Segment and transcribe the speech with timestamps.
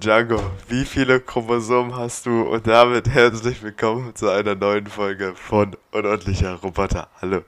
[0.00, 2.42] Django, wie viele Chromosomen hast du?
[2.42, 7.08] Und damit herzlich willkommen zu einer neuen Folge von Unordentlicher Roboter.
[7.20, 7.42] Hallo.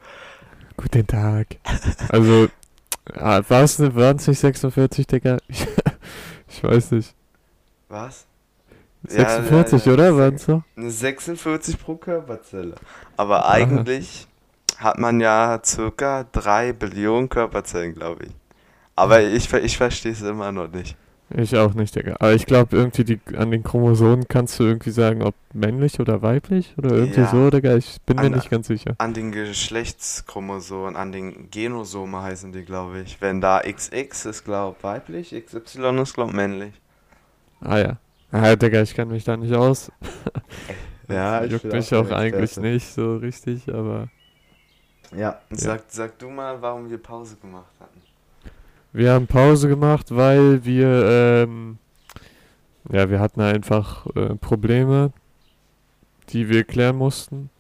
[0.77, 1.47] Guten Tag.
[2.09, 2.49] Also,
[3.15, 5.39] war es nicht 46, Digga?
[6.49, 7.15] Ich, weiß nicht.
[7.89, 8.27] Was?
[9.07, 10.17] 46, ja, oder?
[10.17, 10.65] Waren es so?
[10.77, 12.75] Eine 46 pro Körperzelle.
[13.17, 14.27] Aber eigentlich
[14.77, 18.33] hat man ja circa 3 Billionen Körperzellen, glaube ich.
[18.97, 20.97] Aber ich, ich verstehe es immer noch nicht.
[21.37, 22.17] Ich auch nicht, Digga.
[22.19, 26.23] Aber ich glaube, irgendwie die, an den Chromosomen kannst du irgendwie sagen, ob männlich oder
[26.23, 27.27] weiblich oder irgendwie Ja.
[27.27, 27.77] so, Digga.
[27.77, 28.97] Ich bin mir An- nicht ganz sicher.
[28.99, 33.21] An den Geschlechtschromosomen, an den Genosome heißen die, glaube ich.
[33.21, 36.75] Wenn da XX ist, glaube ich, weiblich, XY ist, glaube ich, männlich.
[37.61, 37.97] Ah ja.
[38.33, 39.91] Ah, Digga, ich kann mich da nicht aus.
[41.09, 42.61] Ja, ich Juckt mich auch eigentlich Experte.
[42.61, 44.09] nicht so richtig, aber
[45.17, 48.03] Ja, sag, sag du mal, warum wir Pause gemacht hatten.
[48.93, 51.79] Wir haben Pause gemacht, weil wir, ähm,
[52.91, 55.13] ja, wir hatten einfach äh, Probleme,
[56.31, 57.51] die wir klären mussten.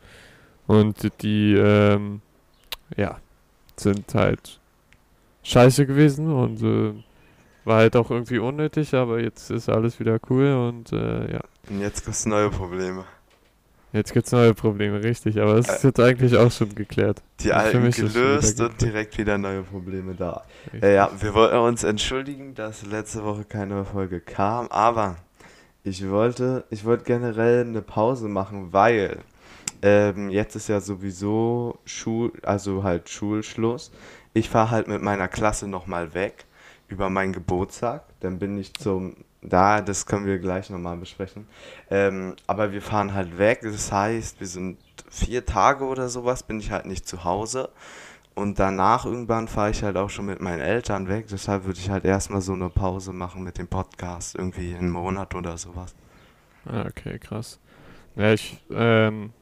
[0.66, 2.20] Und die, ähm,
[2.96, 3.18] ja,
[3.76, 4.60] sind halt
[5.42, 6.94] scheiße gewesen und äh,
[7.64, 11.80] war halt auch irgendwie unnötig, aber jetzt ist alles wieder cool und äh, ja, Und
[11.80, 13.04] jetzt gibt's neue Probleme.
[13.92, 17.22] Jetzt gibt's neue Probleme, richtig, aber es ist jetzt eigentlich auch schon geklärt.
[17.40, 20.44] Die alten gelöst und direkt wieder neue Probleme da.
[20.80, 25.16] Äh, ja, wir wollten uns entschuldigen, dass letzte Woche keine Folge kam, aber
[25.82, 29.18] ich wollte, ich wollte generell eine Pause machen, weil
[29.82, 33.90] ähm, jetzt ist ja sowieso Schul, also halt Schulschluss.
[34.34, 36.44] Ich fahre halt mit meiner Klasse nochmal weg
[36.88, 38.04] über meinen Geburtstag.
[38.20, 41.46] Dann bin ich zum, da, das können wir gleich nochmal besprechen.
[41.90, 44.78] Ähm, aber wir fahren halt weg, das heißt, wir sind
[45.10, 47.70] vier Tage oder sowas, bin ich halt nicht zu Hause.
[48.34, 51.26] Und danach irgendwann fahre ich halt auch schon mit meinen Eltern weg.
[51.30, 54.36] Deshalb würde ich halt erstmal so eine Pause machen mit dem Podcast.
[54.36, 55.94] Irgendwie einen Monat oder sowas.
[56.64, 57.58] Ah, okay, krass.
[58.16, 59.32] Ja, ich ähm,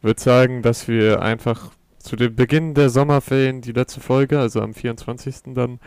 [0.00, 4.74] würde sagen, dass wir einfach zu dem Beginn der Sommerferien die letzte Folge, also am
[4.74, 5.54] 24.
[5.54, 5.78] dann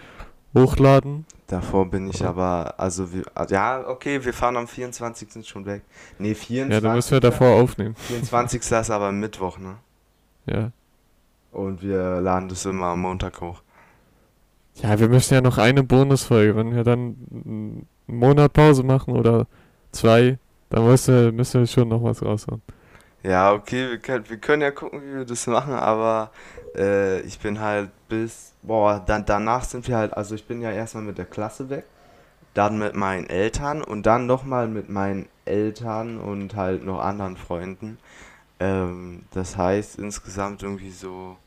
[0.56, 1.26] hochladen.
[1.48, 5.48] Davor bin ich aber, also wir, ja, okay, wir fahren am 24.
[5.48, 5.84] schon weg.
[6.18, 6.74] Nee, 24.
[6.74, 7.96] Ja, dann müssen wir davor aufnehmen.
[7.96, 8.62] 24.
[8.62, 9.76] ist aber Mittwoch, ne?
[10.48, 10.72] Ja.
[11.52, 13.62] Und wir laden das immer am Montag hoch.
[14.82, 16.56] Ja, wir müssen ja noch eine Bonusfolge.
[16.56, 19.48] Wenn wir dann einen Monat Pause machen oder
[19.92, 20.38] zwei,
[20.70, 22.62] dann müssen, müssen wir schon noch was raushauen.
[23.26, 26.32] Ja, okay, wir können, wir können ja gucken, wie wir das machen, aber
[26.76, 30.72] äh, ich bin halt bis, boah, dann, danach sind wir halt, also ich bin ja
[30.72, 31.86] erstmal mit der Klasse weg,
[32.54, 38.00] dann mit meinen Eltern und dann nochmal mit meinen Eltern und halt noch anderen Freunden.
[38.60, 41.38] Ähm, das heißt insgesamt irgendwie so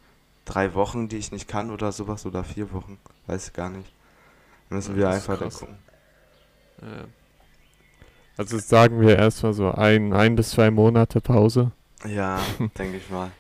[0.47, 3.93] drei Wochen, die ich nicht kann oder sowas oder vier Wochen, weiß ich gar nicht.
[4.71, 5.55] Müssen Ja, wir einfach dann krass.
[5.55, 5.79] gucken.
[6.83, 7.09] Ja.
[8.39, 11.73] Also sagen wir erstmal so ein, ein bis zwei Monate Pause.
[12.07, 12.39] Ja,
[12.79, 13.31] denke ich mal.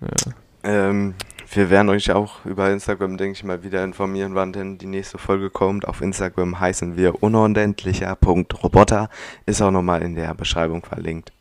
[0.00, 0.32] Ja.
[0.64, 1.14] Ähm,
[1.52, 5.18] wir werden euch auch über Instagram, denke ich mal, wieder informieren, wann denn die nächste
[5.18, 5.86] Folge kommt.
[5.86, 9.10] Auf Instagram heißen wir unordentlicher.roboter.
[9.44, 11.32] Ist auch nochmal in der Beschreibung verlinkt.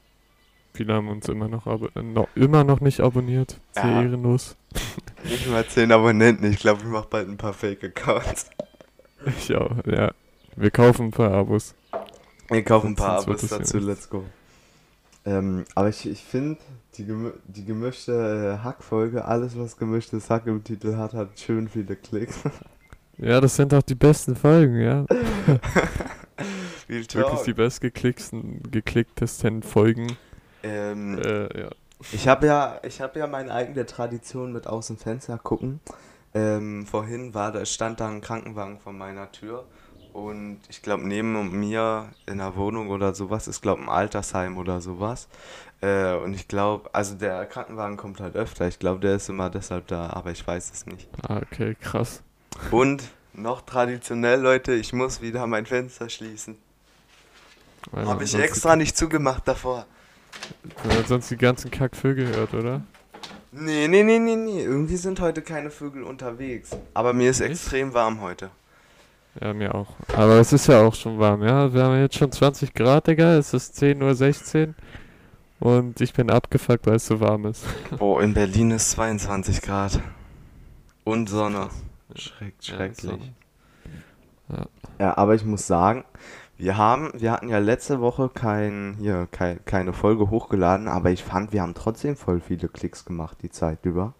[0.73, 3.59] Viele haben uns immer noch, äh, noch, immer noch nicht abonniert.
[3.71, 4.01] Sehr Ja.
[4.01, 4.57] ehrenlos.
[5.23, 6.51] Nicht mal 10 Abonnenten.
[6.51, 8.49] Ich glaube, ich mache bald ein paar Fake-Accounts.
[9.37, 10.11] Ich auch, ja.
[10.57, 11.75] Wir kaufen ein paar Abos.
[12.49, 13.77] Wir kaufen ein paar Abos dazu.
[13.79, 14.23] Let's go.
[15.25, 16.59] Ähm, aber ich, ich finde,
[16.95, 18.11] die, gemü die gemischte
[18.59, 22.39] äh, Hack-Folge, alles was gemischtes Hack im Titel hat, hat schön viele Klicks.
[23.19, 25.05] Ja, das sind auch die besten Folgen, ja.
[26.87, 30.17] Wirklich die bestgeklicksten, geklicktesten Folgen.
[30.63, 31.69] Ähm, Äh, ja.
[32.11, 35.79] Ich habe ja, ich habe ja meine eigene Tradition mit aus dem Fenster gucken.
[36.33, 39.65] Ähm, vorhin war da stand da ein Krankenwagen vor meiner Tür
[40.13, 44.79] und ich glaube neben mir in der Wohnung oder sowas ist glaube ein Altersheim oder
[44.81, 45.27] sowas.
[45.81, 48.67] Äh, und ich glaube, also der Krankenwagen kommt halt öfter.
[48.67, 51.09] Ich glaube, der ist immer deshalb da, aber ich weiß es nicht.
[51.27, 52.23] Ah, okay, krass.
[52.71, 53.03] Und
[53.33, 56.55] noch traditionell, Leute, ich muss wieder mein Fenster schließen.
[57.91, 59.85] Weil Habe ich extra nicht zugemacht davor.
[60.63, 62.81] Die, weil sonst die ganzen Kackvögel hört, oder?
[63.51, 64.63] Nee, nee, nee, nee, nee.
[64.63, 66.71] Irgendwie sind heute keine Vögel unterwegs.
[66.93, 67.51] Aber mir ist Echt?
[67.51, 68.49] extrem warm heute.
[69.41, 69.87] Ja, mir auch.
[70.15, 71.73] Aber es ist ja auch schon warm, ja.
[71.73, 73.35] Wir haben jetzt schon 20 Grad, Digga.
[73.35, 74.73] Es ist 10.16 Uhr.
[75.59, 77.65] Und ich bin abgefuckt, weil es so warm ist.
[77.97, 79.99] Boah, in Berlin ist 22 Grad.
[81.03, 81.69] Und Sonne.
[82.15, 83.31] Schreck, Ja, schrecklich.
[84.49, 84.65] Ja.
[84.99, 86.03] Ja, aber ich muss sagen,
[86.57, 91.23] wir haben, wir hatten ja letzte Woche kein, hier, kein, keine Folge hochgeladen, aber ich
[91.23, 94.13] fand, wir haben trotzdem voll viele Klicks gemacht die Zeit über.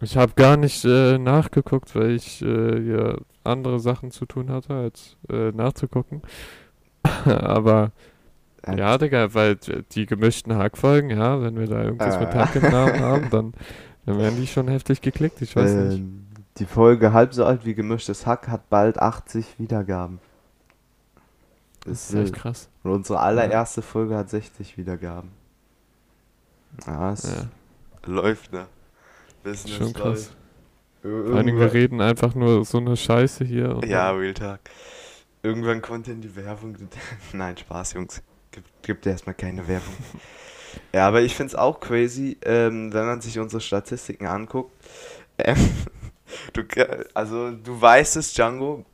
[0.00, 4.74] Ich habe gar nicht äh, nachgeguckt, weil ich äh, ja andere Sachen zu tun hatte,
[4.74, 6.22] als äh, nachzugucken.
[7.26, 7.92] Aber
[8.62, 9.56] Äh, ja, Digga, weil
[9.92, 12.36] die gemischten Hackfolgen, ja, wenn wir da irgendwas mit Äh.
[12.36, 13.54] Hack im Namen haben, dann,
[14.06, 15.42] dann werden die schon heftig geklickt.
[15.42, 16.02] Ich weiß nicht.
[16.02, 16.26] ähm,
[16.58, 20.20] die Folge halb so alt wie gemischtes Hack hat bald 80 Wiedergaben.
[21.86, 22.32] Das ist wild.
[22.32, 22.68] echt krass.
[22.82, 25.30] Und unsere allererste Folge hat 60 Wiedergaben.
[26.86, 27.48] Ja, es Ja,
[28.06, 28.68] läuft, ne?
[29.44, 30.30] Business schon krass.
[31.02, 33.78] Vor allem, wir reden einfach nur so eine Scheiße hier.
[33.86, 34.60] Ja, Real Talk.
[35.42, 36.74] Irgendwann kommt in die Werbung.
[37.34, 38.22] Nein, Spaß, Jungs.
[38.50, 39.94] Gibt, gibt erstmal keine Werbung.
[40.94, 44.72] ja, aber ich find's auch crazy, ähm, wenn man sich unsere Statistiken anguckt.
[45.36, 45.56] Ähm,
[46.54, 46.62] du,
[47.12, 48.86] also, du weißt es, Django.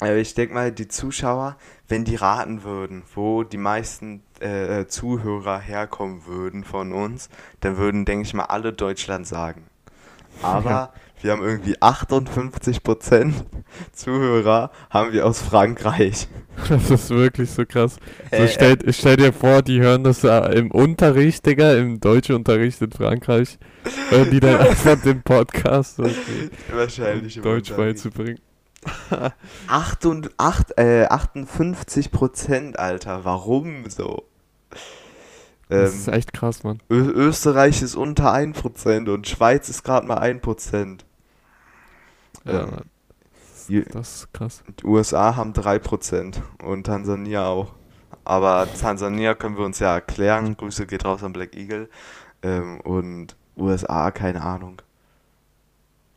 [0.00, 1.56] Aber ich denke mal, die Zuschauer,
[1.86, 7.30] wenn die raten würden, wo die meisten äh, Zuhörer herkommen würden von uns,
[7.60, 9.64] dann würden, denke ich mal, alle Deutschland sagen.
[10.42, 10.92] Aber
[11.22, 13.32] wir haben irgendwie 58%
[13.92, 16.28] Zuhörer haben wir aus Frankreich.
[16.68, 17.96] Das ist wirklich so krass.
[18.30, 22.80] So Äh, stell, stell dir vor, die hören das äh, im Unterricht, Digga, im Deutschunterricht
[22.80, 23.58] in Frankreich.
[24.08, 28.02] Hören die dann einfach den Podcast, okay, Wahrscheinlich im Deutsch Unterricht.
[28.02, 28.38] beizubringen.
[29.66, 33.24] 8 und, 8, äh, 58%, Alter.
[33.24, 34.24] Warum so?
[35.68, 36.80] Das Ähm, ist echt krass, Mann.
[36.90, 41.04] Ö Österreich ist unter 1% und Schweiz ist gerade mal 1%.
[42.44, 42.90] Ja, ähm, Mann.
[43.68, 44.62] je- Das ist krass.
[44.80, 47.74] Die USA haben 3% und Tansania auch.
[48.24, 50.56] Aber Tansania können wir uns ja erklären.
[50.56, 51.88] Grüße geht raus an Black Eagle.
[52.42, 54.82] Ähm, und USA, keine Ahnung.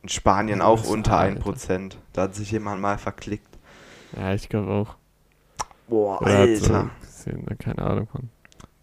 [0.02, 1.40] In Spanien auch USA, unter Alter.
[1.44, 1.98] 1%.
[2.12, 3.58] Da hat sich jemand mal verklickt.
[4.12, 4.96] Ja, ich glaube auch.
[5.88, 6.90] Boah, Alter.
[7.00, 8.30] gesehen, ne, keine Ahnung, Mann.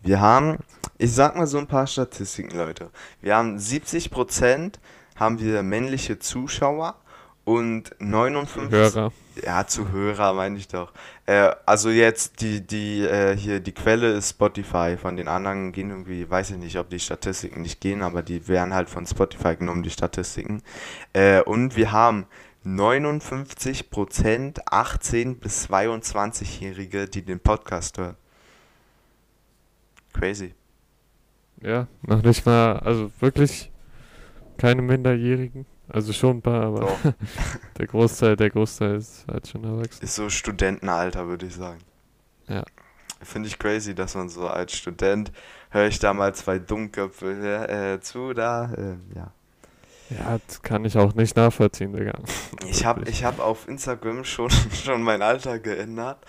[0.02, 0.58] Wir haben,
[0.98, 2.90] ich sag mal so ein paar Statistiken, Leute.
[3.22, 4.74] Wir haben 70%
[5.16, 6.96] haben wir männliche Zuschauer
[7.44, 9.12] und 59 Hörer.
[9.44, 10.92] Ja, Zuhörer meine ich doch.
[11.26, 14.98] Äh, also jetzt die, die, äh, hier, die Quelle ist Spotify.
[15.02, 18.48] Von den anderen gehen irgendwie, weiß ich nicht, ob die Statistiken nicht gehen, aber die
[18.48, 20.62] werden halt von Spotify genommen, die Statistiken.
[21.14, 22.26] Äh, und wir haben
[22.66, 28.18] 59% 18- bis 22-Jährige, die den Podcast hören.
[30.18, 30.54] Crazy.
[31.62, 33.72] Ja, noch nicht mal, also wirklich
[34.58, 35.66] keine Minderjährigen.
[35.90, 37.14] Also schon ein paar, aber Doch.
[37.78, 40.04] der Großteil, der Großteil ist halt schon erwachsen.
[40.04, 41.80] Ist so Studentenalter, würde ich sagen.
[42.48, 42.64] Ja.
[43.22, 45.32] Finde ich crazy, dass man so als Student,
[45.70, 49.32] höre ich da mal zwei Dummköpfe äh, zu, da, äh, ja.
[50.10, 52.14] Ja, das kann ich auch nicht nachvollziehen, Digga.
[52.70, 54.50] Ich habe ich hab auf Instagram schon,
[54.84, 56.20] schon mein Alter geändert,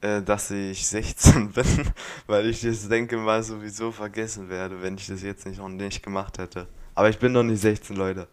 [0.00, 1.92] äh, dass ich 16 bin,
[2.26, 6.02] weil ich das denke mal sowieso vergessen werde, wenn ich das jetzt nicht noch nicht
[6.02, 6.66] gemacht hätte.
[6.96, 8.26] Aber ich bin noch nicht 16, Leute.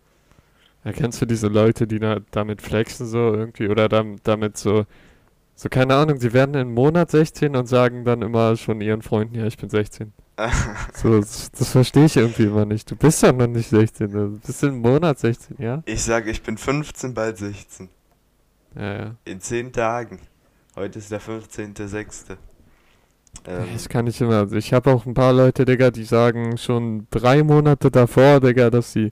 [0.84, 4.86] Ja, kennst du diese Leute, die da, damit flexen so irgendwie oder dam, damit so,
[5.56, 9.36] so keine Ahnung, sie werden im Monat 16 und sagen dann immer schon ihren Freunden,
[9.36, 10.14] ja, ich bin 16.
[10.94, 12.90] So, das, das verstehe ich irgendwie immer nicht.
[12.90, 15.82] Du bist ja noch nicht 16, du bist im Monat 16, ja?
[15.86, 17.90] Ich sage, ich bin 15, bald 16.
[18.76, 19.16] Ja, ja.
[19.26, 20.20] In 10 Tagen.
[20.76, 22.38] Heute ist der 15.06.
[23.46, 24.40] Ähm, Ich kann nicht immer.
[24.40, 28.70] Also ich habe auch ein paar Leute, Digga, die sagen schon drei Monate davor, Digga,
[28.70, 29.12] dass sie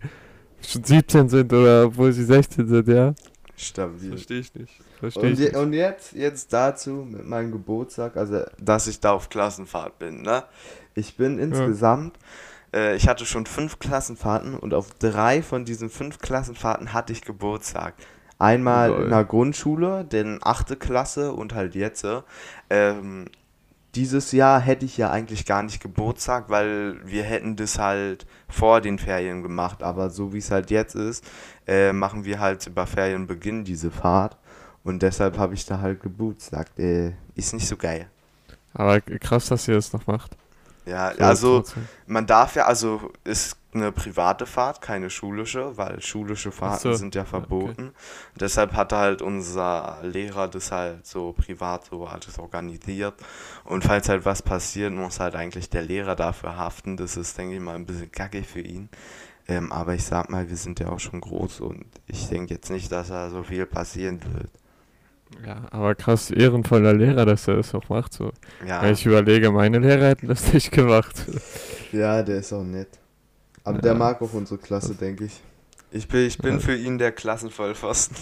[0.61, 3.13] schon 17 sind oder obwohl sie 16 sind, ja?
[3.55, 4.09] stabil.
[4.09, 4.73] Verstehe ich nicht.
[4.99, 5.55] Verstehe Und, ich je, nicht.
[5.55, 10.43] und jetzt, jetzt dazu mit meinem Geburtstag, also dass ich da auf Klassenfahrt bin, ne?
[10.95, 12.17] Ich bin insgesamt,
[12.73, 17.21] äh, ich hatte schon fünf Klassenfahrten und auf drei von diesen fünf Klassenfahrten hatte ich
[17.21, 17.93] Geburtstag.
[18.39, 19.03] Einmal Lol.
[19.03, 22.05] in der Grundschule, denn achte Klasse und halt jetzt.
[22.69, 23.25] Ähm,
[23.95, 28.81] dieses Jahr hätte ich ja eigentlich gar nicht Geburtstag, weil wir hätten das halt vor
[28.81, 29.83] den Ferien gemacht.
[29.83, 31.23] Aber so wie es halt jetzt ist,
[31.67, 34.37] äh, machen wir halt über Ferienbeginn diese Fahrt.
[34.83, 36.67] Und deshalb habe ich da halt Geburtstag.
[36.77, 38.07] Äh, ist nicht so geil.
[38.73, 40.35] Aber krass, dass ihr das noch macht.
[40.85, 41.63] Ja, So, also
[42.07, 47.15] man darf ja, also ist eine private Fahrt, keine schulische, weil schulische Fahrten so, sind
[47.15, 47.93] ja verboten.
[48.39, 53.15] Deshalb hatte halt unser Lehrer das halt so privat so alles organisiert.
[53.63, 56.97] Und falls halt was passiert, muss halt eigentlich der Lehrer dafür haften.
[56.97, 58.89] Das ist, denke ich mal, ein bisschen kacke für ihn.
[59.47, 62.69] Ähm, aber ich sag mal, wir sind ja auch schon groß und ich denke jetzt
[62.69, 64.49] nicht, dass da so viel passieren wird.
[65.45, 68.13] Ja, aber krass, ehrenvoller Lehrer, dass er das auch macht.
[68.13, 68.31] So.
[68.65, 71.15] Ja, Wenn ich überlege, meine Lehrer hätten das nicht gemacht.
[71.91, 72.89] ja der ist auch nett.
[73.63, 73.81] Aber Ja.
[73.81, 75.41] der mag auch unsere Klasse, denke ich.
[75.91, 76.59] Ich bin, ich bin Ja.
[76.59, 78.17] für ihn der Klassenvollpfosten.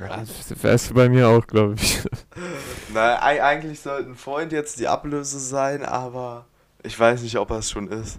[0.00, 2.00] Ja, das wärst du bei mir auch, glaube ich.
[2.92, 6.46] Nein, ei- eigentlich sollte ein Freund jetzt die Ablöse sein, aber
[6.82, 8.18] ich weiß nicht, ob er es schon ist.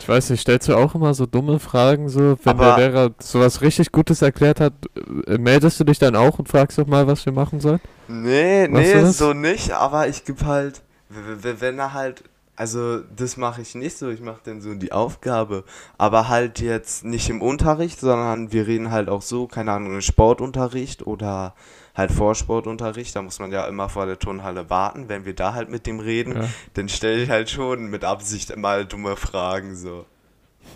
[0.00, 3.10] Ich weiß nicht, stellst du auch immer so dumme Fragen, so, wenn Aber- der Lehrer
[3.18, 4.72] sowas richtig Gutes erklärt hat,
[5.26, 7.80] äh, meldest du dich dann auch und fragst doch mal, was wir machen sollen?
[8.08, 10.80] Nee, Machst nee, so nicht, aber ich gebe halt,
[11.10, 12.24] wenn er halt,
[12.56, 15.64] also das mache ich nicht so, ich mache dann so die Aufgabe,
[15.98, 20.00] aber halt jetzt nicht im Unterricht, sondern wir reden halt auch so, keine Ahnung, im
[20.00, 21.54] Sportunterricht oder
[21.94, 25.68] halt Vorsportunterricht, da muss man ja immer vor der Turnhalle warten, wenn wir da halt
[25.70, 26.48] mit dem reden, Ja.
[26.74, 30.06] dann stelle ich halt schon mit Absicht mal dumme Fragen so.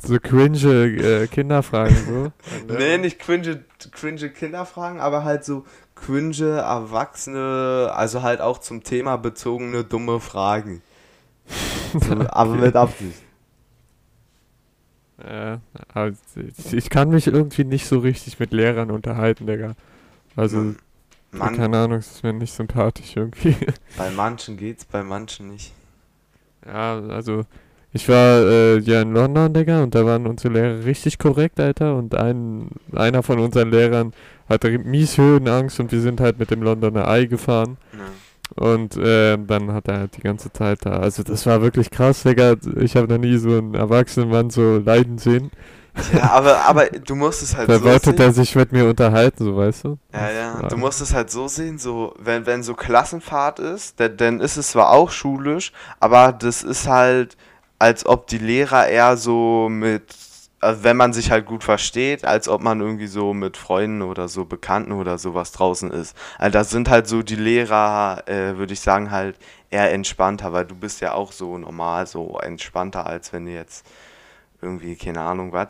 [0.03, 2.33] So cringe äh, Kinderfragen, so.
[2.79, 9.17] Nee, nicht cringe, cringe Kinderfragen, aber halt so cringe, erwachsene, also halt auch zum Thema
[9.17, 10.83] bezogene dumme Fragen.
[12.01, 13.23] So, aber mit Absicht.
[15.25, 15.61] Ja,
[15.93, 16.13] aber
[16.59, 19.75] ich- ich kann mich irgendwie nicht so richtig mit Lehrern unterhalten, Digga.
[20.35, 20.75] Also,
[21.39, 23.57] Man, keine Ahnung, es ist mir nicht sympathisch irgendwie.
[23.97, 25.73] bei manchen geht's, bei manchen nicht.
[26.67, 27.45] Ja, also
[27.93, 31.97] ich war äh, ja in London, Digga, und da waren unsere Lehrer richtig korrekt, Alter.
[31.97, 34.13] Und ein, einer von unseren Lehrern
[34.49, 37.77] hatte mies Höhenangst und wir sind halt mit dem Londoner Eye gefahren.
[37.93, 37.99] Ja.
[38.57, 40.99] Und äh, dann hat er halt die ganze Zeit da.
[41.01, 42.55] Also das war wirklich krass, Digga.
[42.77, 45.51] Ich habe noch nie so einen erwachsenen Mann so leiden sehen.
[46.13, 48.17] Ja, aber, aber du musst es halt Da so wollte sehen.
[48.17, 49.99] der sich mit mir unterhalten, so weißt du.
[50.13, 54.17] Ja, ja, du musst es halt so sehen, so, wenn, wenn so Klassenfahrt ist, dann,
[54.17, 57.37] dann ist es zwar auch schulisch, aber das ist halt,
[57.79, 60.03] als ob die Lehrer eher so mit,
[60.81, 64.45] wenn man sich halt gut versteht, als ob man irgendwie so mit Freunden oder so
[64.45, 66.17] Bekannten oder sowas draußen ist.
[66.39, 69.37] Also das sind halt so die Lehrer, äh, würde ich sagen, halt
[69.71, 73.87] eher entspannter, weil du bist ja auch so normal, so entspannter, als wenn du jetzt
[74.65, 75.69] irgendwie, keine Ahnung was.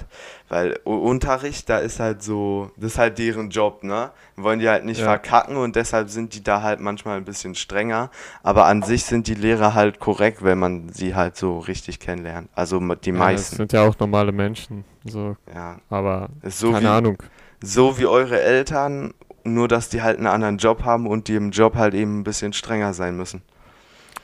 [0.48, 4.10] Weil Unterricht, da ist halt so, das ist halt deren Job, ne?
[4.36, 5.04] Wollen die halt nicht Ja.
[5.04, 8.10] verkacken und deshalb sind die da halt manchmal ein bisschen strenger.
[8.42, 12.48] Aber an sich sind die Lehrer halt korrekt, wenn man sie halt so richtig kennenlernt.
[12.54, 13.56] Also die Ja, das meisten.
[13.56, 15.78] sind ja auch normale Menschen, so, Ja.
[15.90, 17.22] aber so keine wie, Ahnung.
[17.62, 19.12] so wie eure Eltern,
[19.44, 22.24] nur dass die halt einen anderen Job haben und die im Job halt eben ein
[22.24, 23.42] bisschen strenger sein müssen.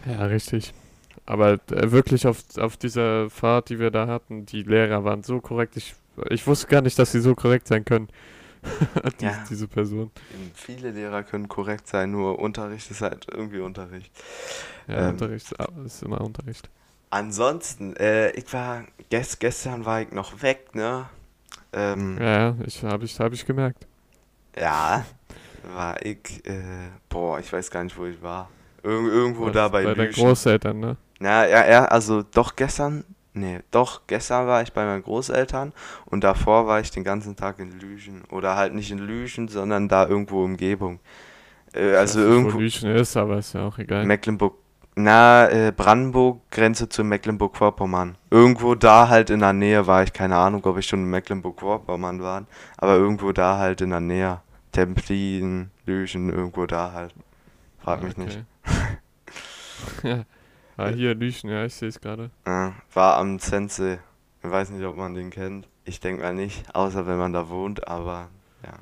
[0.07, 0.73] Ja, richtig.
[1.31, 5.41] Aber äh, wirklich auf, auf dieser Fahrt, die wir da hatten, die Lehrer waren so
[5.41, 5.77] korrekt.
[5.77, 5.95] Ich,
[6.29, 8.09] ich wusste gar nicht, dass sie so korrekt sein können.
[9.21, 9.45] die, Ja.
[9.49, 10.11] Diese Person.
[10.55, 14.11] Viele Lehrer können korrekt sein, nur Unterricht ist halt irgendwie Unterricht.
[14.89, 15.11] Ja, Ähm.
[15.11, 15.55] Unterricht
[15.87, 16.69] ist- immer Unterricht.
[17.11, 21.09] Ansonsten, äh, ich war, gest, gestern war ich noch weg, ne?
[21.73, 23.87] Ähm, Ja, ja, ich habe ich, hab ich gemerkt.
[24.57, 25.05] ja,
[25.75, 28.51] war ich, äh, boah, ich weiß gar nicht, wo ich war.
[28.83, 30.25] Irg irgendwo Was, da bei, bei deinen Lüschen.
[30.25, 30.97] Großeltern, ne?
[31.21, 35.73] Ja, ja, ja, also doch gestern, nee, doch gestern war ich bei meinen Großeltern
[36.07, 38.23] und davor war ich den ganzen Tag in Lüschen.
[38.31, 40.99] Oder halt nicht in Lüschen, sondern da irgendwo Umgebung.
[41.75, 44.07] Äh, also irgendwo, Wo Lüchen ist, aber ist ja auch egal.
[44.07, 44.55] Mecklenburg,
[44.97, 48.17] na, äh, Brandenburg, Grenze zu Mecklenburg-Vorpommern.
[48.31, 52.23] Irgendwo da halt in der Nähe war ich, keine Ahnung, ob ich schon in Mecklenburg-Vorpommern
[52.23, 52.47] war,
[52.79, 54.41] aber irgendwo da halt in der Nähe.
[54.73, 57.13] Templin, Lüchen, irgendwo da halt.
[57.83, 58.45] Frag mich nicht.
[60.81, 62.31] Ah, hier, Lüchen, ja, ich sehe es gerade.
[62.45, 63.99] Äh, war am Zense.
[64.43, 65.69] Ich weiß nicht, ob man den kennt.
[65.85, 68.29] Ich denke mal nicht, außer wenn man da wohnt, aber
[68.65, 68.73] ja.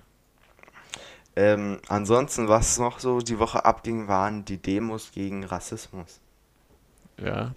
[1.35, 6.21] Ähm, ansonsten, was noch so die Woche abging, waren die Demos gegen Rassismus.
[7.21, 7.53] Ja.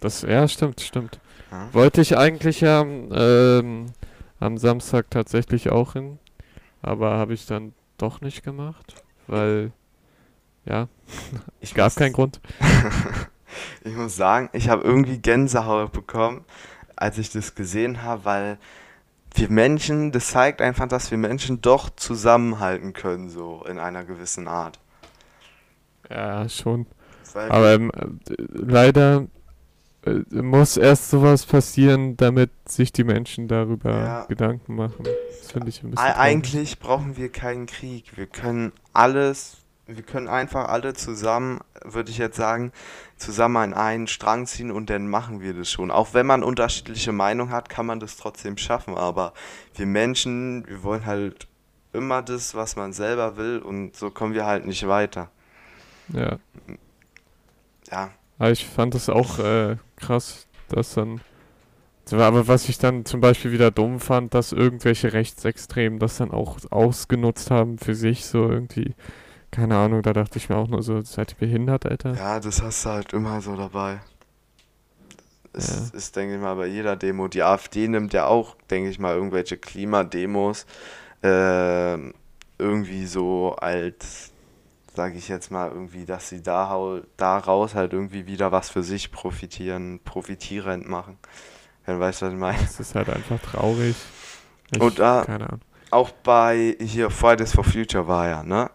[0.00, 1.18] Das, ja, stimmt, stimmt.
[1.50, 1.68] Ja?
[1.72, 3.86] Wollte ich eigentlich ja ähm,
[4.38, 6.18] am Samstag tatsächlich auch hin,
[6.80, 9.72] aber habe ich dann doch nicht gemacht, weil,
[10.64, 10.88] ja,
[11.60, 12.40] Ich gab keinen Grund.
[13.84, 16.44] Ich muss sagen, ich habe irgendwie Gänsehaut bekommen,
[16.96, 18.58] als ich das gesehen habe, weil
[19.34, 24.48] wir Menschen, das zeigt einfach, dass wir Menschen doch zusammenhalten können, so in einer gewissen
[24.48, 24.78] Art.
[26.08, 26.86] Ja, schon.
[27.32, 29.26] Weil Aber ähm, äh, leider
[30.04, 34.24] äh, muss erst sowas passieren, damit sich die Menschen darüber Ja.
[34.24, 35.04] Gedanken machen.
[35.04, 36.18] Das finde ich ein bisschen Ei- traurig.
[36.18, 38.16] Eigentlich brauchen wir keinen Krieg.
[38.16, 39.58] Wir können alles,
[39.96, 42.72] wir können einfach alle zusammen, würde ich jetzt sagen,
[43.16, 45.90] zusammen an einen Strang ziehen und dann machen wir das schon.
[45.90, 48.96] Auch wenn man unterschiedliche Meinungen hat, kann man das trotzdem schaffen.
[48.96, 49.32] Aber
[49.74, 51.46] wir Menschen, wir wollen halt
[51.92, 55.30] immer das, was man selber will und so kommen wir halt nicht weiter.
[56.12, 56.38] Ja.
[57.90, 61.20] Ja, Aber ich fand es auch äh, krass, dass dann.
[62.12, 66.58] Aber was ich dann zum Beispiel wieder dumm fand, dass irgendwelche Rechtsextremen das dann auch
[66.70, 68.94] ausgenutzt haben für sich, so irgendwie.
[69.50, 72.14] Keine Ahnung, da dachte ich mir auch nur so, seid ihr behindert, Alter?
[72.14, 74.00] ja, das hast du halt immer so dabei.
[75.52, 75.98] Es Ja.
[75.98, 77.26] ist, denke ich mal, bei jeder Demo.
[77.26, 80.66] Die AfD nimmt ja auch, denke ich mal, irgendwelche Klimademos
[81.24, 82.14] ähm,
[82.58, 84.30] irgendwie so als,
[84.94, 89.10] sage ich jetzt mal, irgendwie, dass sie da daraus halt irgendwie wieder was für sich
[89.10, 91.18] profitieren, profitierend machen.
[91.84, 92.58] Wenn du weißt, was ich meine.
[92.58, 93.96] Das ist halt einfach traurig.
[94.70, 95.60] Ich, Und da- Ahnung.
[95.90, 98.70] Auch bei hier Fridays for Future war ja, ne?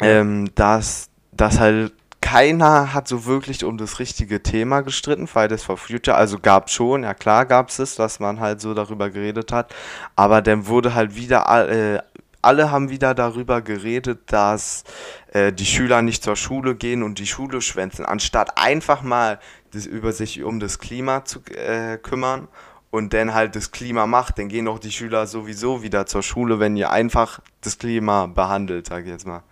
[0.00, 5.76] Ähm, dass, dass halt keiner hat so wirklich um das richtige Thema gestritten, Fridays for
[5.76, 6.16] Future.
[6.16, 9.74] Also gab schon, ja klar gab es es, dass man halt so darüber geredet hat.
[10.16, 12.00] Aber dann wurde halt wieder, äh,
[12.42, 14.84] alle haben wieder darüber geredet, dass
[15.32, 19.38] äh, die Schüler nicht zur Schule gehen und die Schule schwänzen, anstatt einfach mal
[19.72, 22.48] das, über sich um das Klima zu äh, kümmern
[22.90, 26.58] und dann halt das Klima macht, dann gehen doch die Schüler sowieso wieder zur Schule,
[26.60, 29.42] wenn ihr einfach das Klima behandelt, sag ich jetzt mal.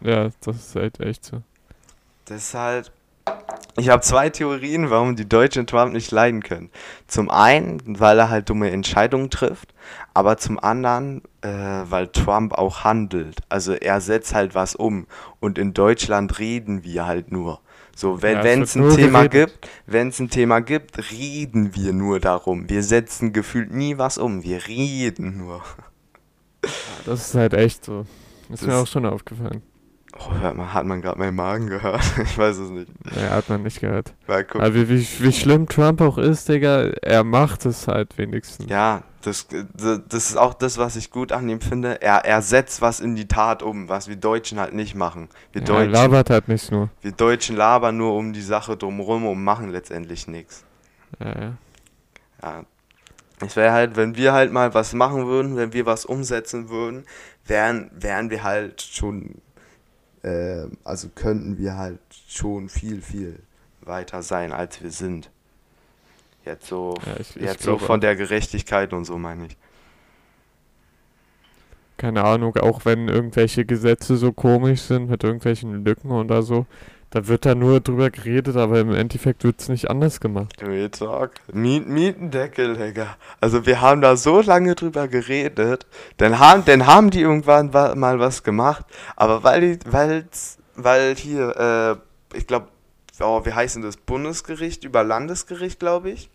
[0.00, 1.42] Ja, das ist halt echt so.
[2.54, 2.92] Halt.
[3.76, 6.70] Ich habe zwei Theorien, warum die Deutschen Trump nicht leiden können.
[7.08, 9.74] Zum einen, weil er halt dumme Entscheidungen trifft,
[10.14, 13.40] aber zum anderen, äh, weil Trump auch handelt.
[13.48, 15.06] Also er setzt halt was um.
[15.40, 17.60] Und in Deutschland reden wir halt nur.
[17.94, 19.60] So, wenn Ja, es ein Thema geredet.
[19.62, 22.68] gibt, wenn es ein Thema gibt, reden wir nur darum.
[22.68, 24.42] Wir setzen gefühlt nie was um.
[24.44, 25.62] Wir reden nur.
[27.04, 28.04] Das ist halt echt so.
[28.50, 29.62] Ist mir Das- auch schon aufgefallen.
[30.18, 32.02] Oh, hört hat man gerade meinen Magen gehört?
[32.22, 32.90] Ich weiß es nicht.
[33.14, 34.14] Ja, hat man nicht gehört.
[34.26, 38.68] Weil, Aber wie, wie, wie schlimm Trump auch ist, Digga, er macht es halt wenigstens.
[38.68, 42.00] Ja, das, das ist auch das, was ich gut an ihm finde.
[42.00, 45.28] Er, er setzt was in die Tat um, was wir Deutschen halt nicht machen.
[45.52, 46.90] Wir, er Deutschen, labert halt nicht nur.
[47.02, 50.64] wir Deutschen labern nur um die Sache drumherum und machen letztendlich nichts.
[51.18, 51.52] Ja, ja.
[52.42, 52.64] Ja.
[53.44, 57.04] Es wäre halt, wenn wir halt mal was machen würden, wenn wir was umsetzen würden,
[57.44, 59.42] wären, wären wir halt schon,
[60.26, 63.38] äh, also könnten wir halt schon viel, viel
[63.82, 65.30] weiter sein, als wir sind.
[66.44, 69.56] Jetzt so, Ja, ich- ich jetzt so glaube von der Gerechtigkeit und so meine ich.
[71.96, 76.66] Keine Ahnung, auch wenn irgendwelche Gesetze so komisch sind mit irgendwelchen Lücken oder so,
[77.16, 80.52] da wird da nur drüber geredet, aber im Endeffekt wird es nicht anders gemacht.
[80.60, 81.30] Real Talk.
[81.50, 83.16] Miet Mietendeckel, Digga.
[83.40, 85.86] Also wir haben da so lange drüber geredet,
[86.18, 88.84] dann haben, dann haben die irgendwann wa- mal was gemacht,
[89.16, 91.98] aber weil die, weil's, weil hier,
[92.34, 92.68] äh, ich glaube,
[93.20, 96.28] oh, wie heißt das, Bundesgericht über Landesgericht, glaube ich.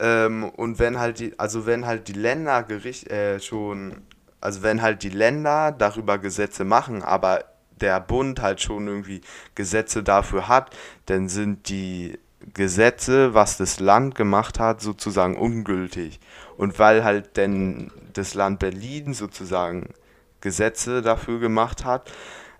[0.00, 4.02] Ähm, und wenn halt die, also wenn halt die Ländergericht, äh, schon,
[4.42, 7.44] also wenn halt die Länder darüber Gesetze machen, aber
[7.80, 9.20] der Bund halt schon irgendwie
[9.54, 10.74] Gesetze dafür hat,
[11.06, 12.18] dann sind die
[12.52, 16.20] Gesetze, was das Land gemacht hat, sozusagen ungültig.
[16.56, 19.90] Und weil halt denn das Land Berlin sozusagen
[20.40, 22.12] Gesetze dafür gemacht hat,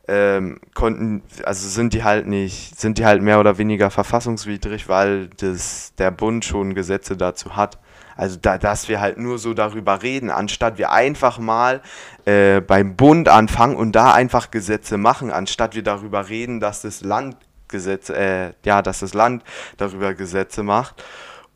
[0.07, 5.29] ähm, konnten, also sind die halt nicht, sind die halt mehr oder weniger verfassungswidrig, weil
[5.39, 7.79] das, der Bund schon Gesetze dazu hat.
[8.17, 11.83] Also da, dass wir halt nur so darüber reden, anstatt wir einfach mal
[12.25, 17.03] äh, beim Bund anfangen und da einfach Gesetze machen, anstatt wir darüber reden, dass das
[17.03, 17.37] Land
[17.69, 19.43] Gesetze, äh, ja, dass das Land
[19.77, 21.03] darüber Gesetze macht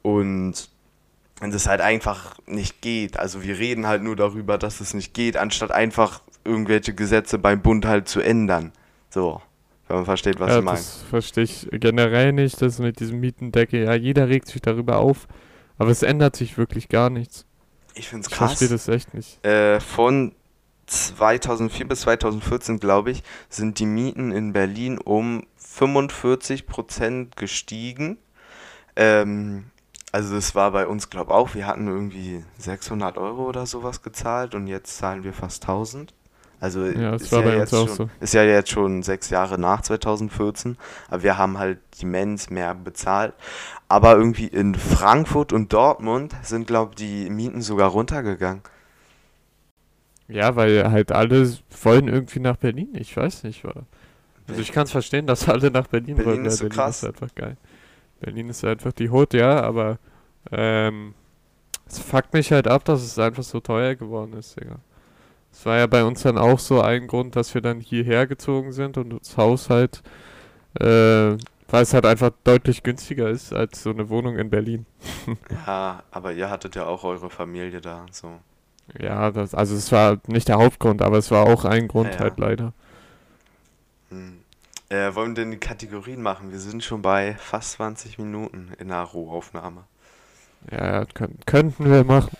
[0.02, 0.68] und
[1.40, 3.18] es halt einfach nicht geht.
[3.18, 7.62] Also wir reden halt nur darüber, dass es nicht geht, anstatt einfach irgendwelche Gesetze beim
[7.62, 8.72] Bund halt zu ändern.
[9.10, 9.40] So,
[9.86, 10.78] wenn man versteht, was ja, ich meine.
[10.78, 13.84] das verstehe ich generell nicht, das mit diesem Mietendeckel.
[13.84, 15.28] Ja, jeder regt sich darüber auf,
[15.78, 17.46] aber es ändert sich wirklich gar nichts.
[17.94, 18.50] Ich find's Ich krass.
[18.50, 19.44] verstehe das echt nicht.
[19.44, 20.34] Äh, von
[20.86, 28.18] 2004 bis 2014, glaube ich, sind die Mieten in Berlin um 45% gestiegen.
[28.96, 29.70] Ähm,
[30.12, 31.54] also das war bei uns, glaube ich, auch.
[31.54, 36.14] Wir hatten irgendwie 600 Euro oder sowas gezahlt und jetzt zahlen wir fast 1000.
[36.60, 38.10] Also Ja, ist war uns jetzt schon, so.
[38.20, 40.76] Ist ja jetzt schon sechs Jahre nach 2014,
[41.08, 43.34] aber wir haben halt immens mehr bezahlt.
[43.88, 48.62] Aber irgendwie in Frankfurt und Dortmund sind, glaube ich, die Mieten sogar runtergegangen.
[50.28, 52.90] Ja, weil halt alle wollen irgendwie nach Berlin.
[52.94, 53.64] Ich weiß nicht.
[53.64, 53.84] wa-
[54.48, 56.46] Also ich kann es verstehen, dass alle nach Berlin, Berlin wollen.
[56.46, 57.02] ist so Berlin krass.
[57.02, 57.56] ist einfach geil.
[58.20, 59.98] Berlin ist einfach die Hut, ja, aber
[60.52, 61.14] ähm,
[61.88, 64.76] es fuckt mich halt ab, dass es einfach so teuer geworden ist, Digga.
[65.58, 68.70] Es war ja bei uns dann auch so ein Grund, dass wir dann hierher gezogen
[68.70, 70.04] sind und das Haus halt,
[70.78, 70.84] äh,
[71.34, 74.86] weil es halt einfach deutlich günstiger ist als so eine Wohnung in Berlin.
[75.66, 78.38] Ja, aber ihr hattet ja auch eure Familie da, so.
[79.00, 82.14] Ja, das, also es war nicht der Hauptgrund, aber es war auch ein Grund Ja,
[82.14, 82.20] ja.
[82.20, 82.72] halt leider.
[84.10, 84.38] Hm.
[84.90, 86.52] Äh, wollen wir denn die Kategorien machen?
[86.52, 89.82] Wir sind schon bei fast 20 Minuten in der Rohaufnahme.
[90.70, 92.36] Ja, ja, können, könnten wir machen.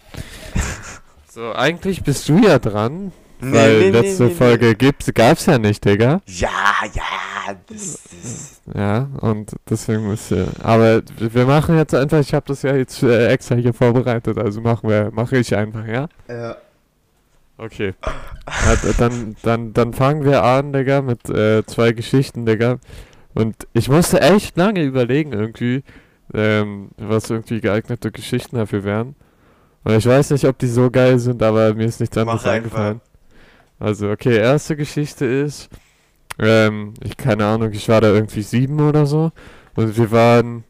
[1.39, 6.21] So, eigentlich bist du ja dran, weil letzte Folge gibt's, gab's ja nicht, Digga.
[6.27, 6.49] Ja,
[6.93, 8.61] ja, das, das.
[8.75, 10.49] Ja, und deswegen müsst ihr.
[10.61, 14.61] Aber wir machen jetzt einfach, ich habe das ja jetzt äh, extra hier vorbereitet, also
[14.61, 16.09] machen wir, mache ich einfach, ja?
[16.27, 16.57] Ja.
[17.57, 17.95] Okay.
[18.49, 22.79] Ja, dann, dann, dann fangen wir an, Digga, mit äh, zwei Geschichten, Digga.
[23.35, 25.85] Und ich musste echt lange überlegen irgendwie,
[26.35, 29.15] ähm, was irgendwie geeignete Geschichten dafür wären.
[29.89, 33.01] Und ich weiß nicht, ob die so geil sind, aber mir ist nichts anderes eingefallen.
[33.79, 35.71] Also, okay, erste Geschichte ist,
[36.39, 39.33] ähm, ich keine Ahnung, ich war da irgendwie sieben oder so.
[39.77, 40.65] Und wir waren,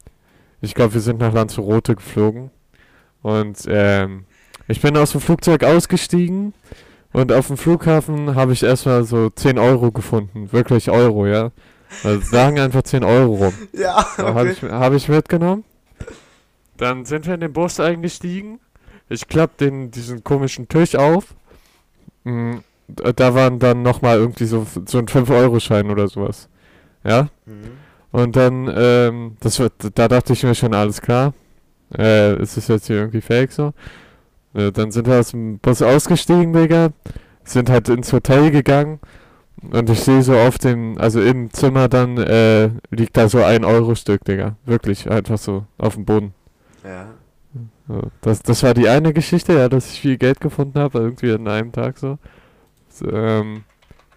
[0.61, 2.53] ich glaube, wir sind nach Lanzarote geflogen.
[3.21, 4.25] Und ähm,
[4.69, 6.55] ich bin aus dem Flugzeug ausgestiegen
[7.13, 10.53] und auf dem Flughafen habe ich erstmal so 10 Euro gefunden.
[10.53, 11.51] Wirklich Euro, ja.
[12.05, 13.55] Also sagen einfach 10 Euro rum.
[13.73, 15.65] Ja, So, Habe ich, hab ich mitgenommen.
[16.77, 18.61] Dann sind wir in den Bus eingestiegen.
[19.09, 21.35] Ich klapp den, diesen komischen Tisch auf.
[22.25, 22.57] Mm,
[22.89, 26.49] Da waren dann nochmal irgendwie so, so ein 5-Euro-Schein oder sowas.
[27.05, 27.29] Ja?
[27.47, 27.79] Mhm.
[28.13, 31.35] Und dann, ähm, das wird, da dachte ich mir schon, alles klar.
[31.97, 33.73] Äh, ist das jetzt hier irgendwie fake so?
[34.55, 36.91] Äh, dann sind wir aus dem Bus ausgestiegen, Digga.
[37.45, 39.01] Sind halt ins Hotel gegangen.
[39.71, 43.65] Und ich sehe so auf dem, also im Zimmer dann, äh, liegt da so ein
[43.65, 44.57] Euro-Stück, Digga.
[44.65, 46.33] Wirklich, einfach so, auf dem Boden.
[46.85, 47.18] Ja.
[48.21, 51.49] Das, das war die eine Geschichte, ja, dass ich viel Geld gefunden habe, irgendwie an
[51.49, 52.19] einem Tag so.
[52.91, 53.65] so ähm,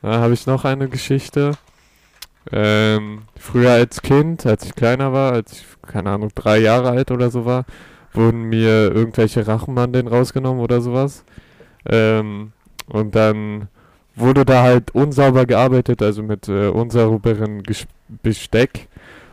[0.02, 1.54] dann habe ich noch eine Geschichte.
[2.52, 7.12] Ähm, früher als Kind, als ich kleiner war, als ich, keine Ahnung, drei Jahre alt
[7.12, 7.66] oder so war,
[8.14, 11.24] wurden mir irgendwelche Rachenmandeln rausgenommen oder sowas.
[11.86, 12.52] Ähm,
[12.88, 13.70] und dann
[14.16, 17.64] wurde da halt unsauber gearbeitet, also mit äh, unsauberem
[18.24, 18.88] Besteck.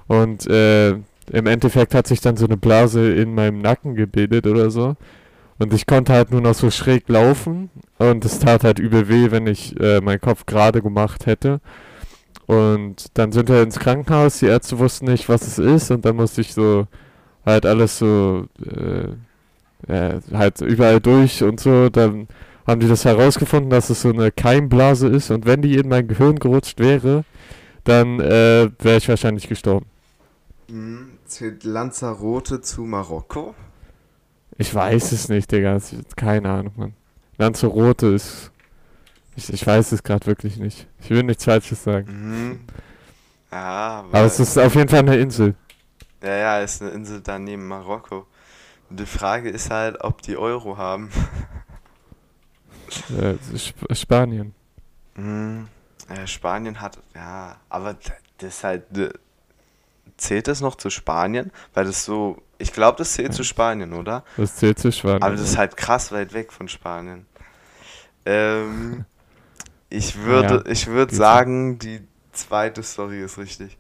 [0.07, 0.97] Und äh,
[1.33, 4.97] im Endeffekt hat sich dann so eine Blase in meinem Nacken gebildet oder so.
[5.59, 7.71] Und ich konnte halt nur noch so schräg laufen.
[7.99, 11.61] Und es tat halt übel weh, wenn ich äh, meinen Kopf gerade gemacht hätte.
[12.47, 14.39] Und dann sind wir ins Krankenhaus.
[14.39, 15.91] Die Ärzte wussten nicht, was es ist.
[15.91, 16.87] Und dann musste ich so
[17.45, 21.89] halt alles so äh, äh, halt überall durch und so.
[21.89, 22.29] Dann
[22.67, 25.31] haben die das herausgefunden, dass es so eine Keimblase ist.
[25.31, 27.25] Und wenn die in mein Gehirn gerutscht wäre,
[27.85, 29.87] dann äh, wäre ich wahrscheinlich gestorben.
[30.71, 31.18] Mhm.
[31.29, 33.55] Zählt Lanzarote zu Marokko?
[34.57, 35.79] Ich weiß es nicht, Digga.
[36.17, 36.95] Keine Ahnung, Mann.
[37.37, 38.51] Lanzarote ist.
[39.37, 40.89] Ich, ich weiß es gerade wirklich nicht.
[41.01, 42.09] Ich will nichts Falsches sagen.
[42.11, 42.61] Mhm.
[43.53, 45.55] Ja, Aber es ist auf jeden Fall eine Insel.
[46.23, 48.27] ja, ja, ist eine Insel da neben Marokko.
[48.91, 51.11] Die Frage ist halt, ob die Euro haben.
[53.21, 54.55] Äh, Sp Spanien.
[55.15, 55.69] Mhm.
[56.09, 57.95] Äh, Spanien hat, ja, aber
[58.39, 58.85] das ist halt,
[60.19, 61.51] zählt das noch zu Spanien?
[61.75, 64.25] Weil das so, ich glaube, das zählt zu Spanien, oder?
[64.37, 65.23] Das zählt zu Spanien.
[65.23, 67.25] Aber das ist halt krass weit weg von Spanien.
[68.27, 69.05] Ähm,
[69.89, 73.79] ich würde, Ja, ich würde sagen, die zweite Story ist richtig.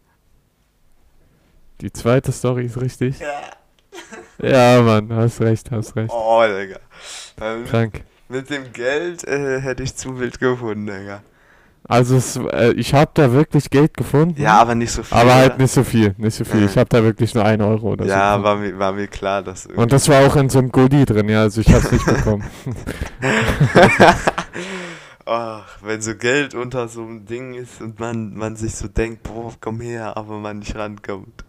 [1.81, 3.19] Die zweite Story ist richtig.
[3.21, 3.29] Ja.
[4.41, 6.13] Ja, Mann, hast recht, hast recht.
[6.15, 6.79] Oh, Digga.
[7.41, 8.05] Ähm, Krank.
[8.29, 11.23] mit dem Geld äh, hätte ich zu wild gefunden, Digga.
[11.85, 14.41] Also, es, äh, ich habe da wirklich Geld gefunden.
[14.41, 15.17] Ja, aber nicht so viel.
[15.17, 15.63] aber halt oder?
[15.63, 16.61] nicht so viel, nicht so viel.
[16.61, 16.67] Mhm.
[16.67, 18.11] Ich habe da wirklich nur ein Euro oder so.
[18.11, 21.07] Ja, war mir, war mir klar, dass Und das war auch in so einem Goodie
[21.07, 22.45] drin, ja, also ich hab's nicht bekommen.
[25.31, 29.25] Ach, wenn so Geld unter so einem Ding ist und man, man sich so denkt,
[29.25, 31.45] boah, komm her, aber man nicht rankommt.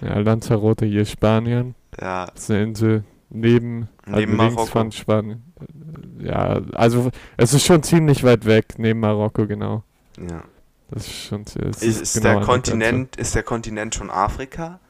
[0.00, 1.74] Ja, Lanzarote hier, Spanien.
[2.00, 4.66] Ja, Das ist eine Insel neben, Neben also links Marokko.
[4.66, 5.42] von Spanien.
[6.18, 9.82] Ja, also es ist schon ziemlich weit weg, neben Marokko, genau.
[10.18, 10.44] ja.
[10.90, 12.40] Das ist schon es Ist, ist genau der.
[12.40, 14.80] Kontinent, ist der Kontinent schon Afrika?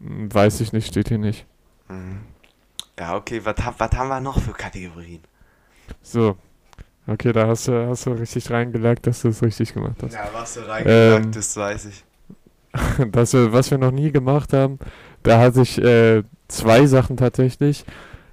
[0.00, 1.46] Hm, Weiß ich nicht, steht hier nicht.
[1.88, 2.26] Mhm.
[2.98, 5.22] Ja, okay, was was haben wir noch für Kategorien?
[6.02, 6.36] So.
[7.06, 10.14] Okay, da hast du, hast du richtig reingelegt, dass du es richtig gemacht hast.
[10.14, 12.04] Ja, was du reingepackt, Ähm, das weiß ich.
[13.12, 14.78] Das, wir- was wir noch nie gemacht haben,
[15.22, 17.84] da hatte ich äh, zwei Sachen tatsächlich.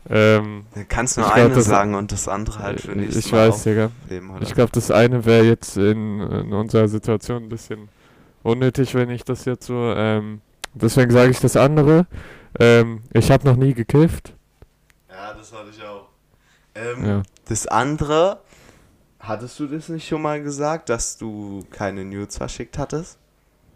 [0.10, 3.26] Ähm, Du kannst ich nur glaub, eine das- sagen und das andere halt für nächstes
[3.28, 3.92] ich Mal weiß, Digga.
[4.42, 7.90] Ich glaube, das eine wäre jetzt in, in unserer Situation ein bisschen
[8.44, 9.94] unnötig, wenn ich das jetzt so.
[9.96, 10.42] Ähm,
[10.74, 12.08] deswegen sage ich das andere.
[12.60, 14.34] Ähm, ich habe noch nie gekifft.
[15.10, 16.08] ja, das hatte ich auch.
[16.74, 17.24] Ähm, Ja.
[17.48, 18.40] Das andere,
[19.20, 23.18] hattest du das nicht schon mal gesagt, dass du keine Nudes verschickt hattest?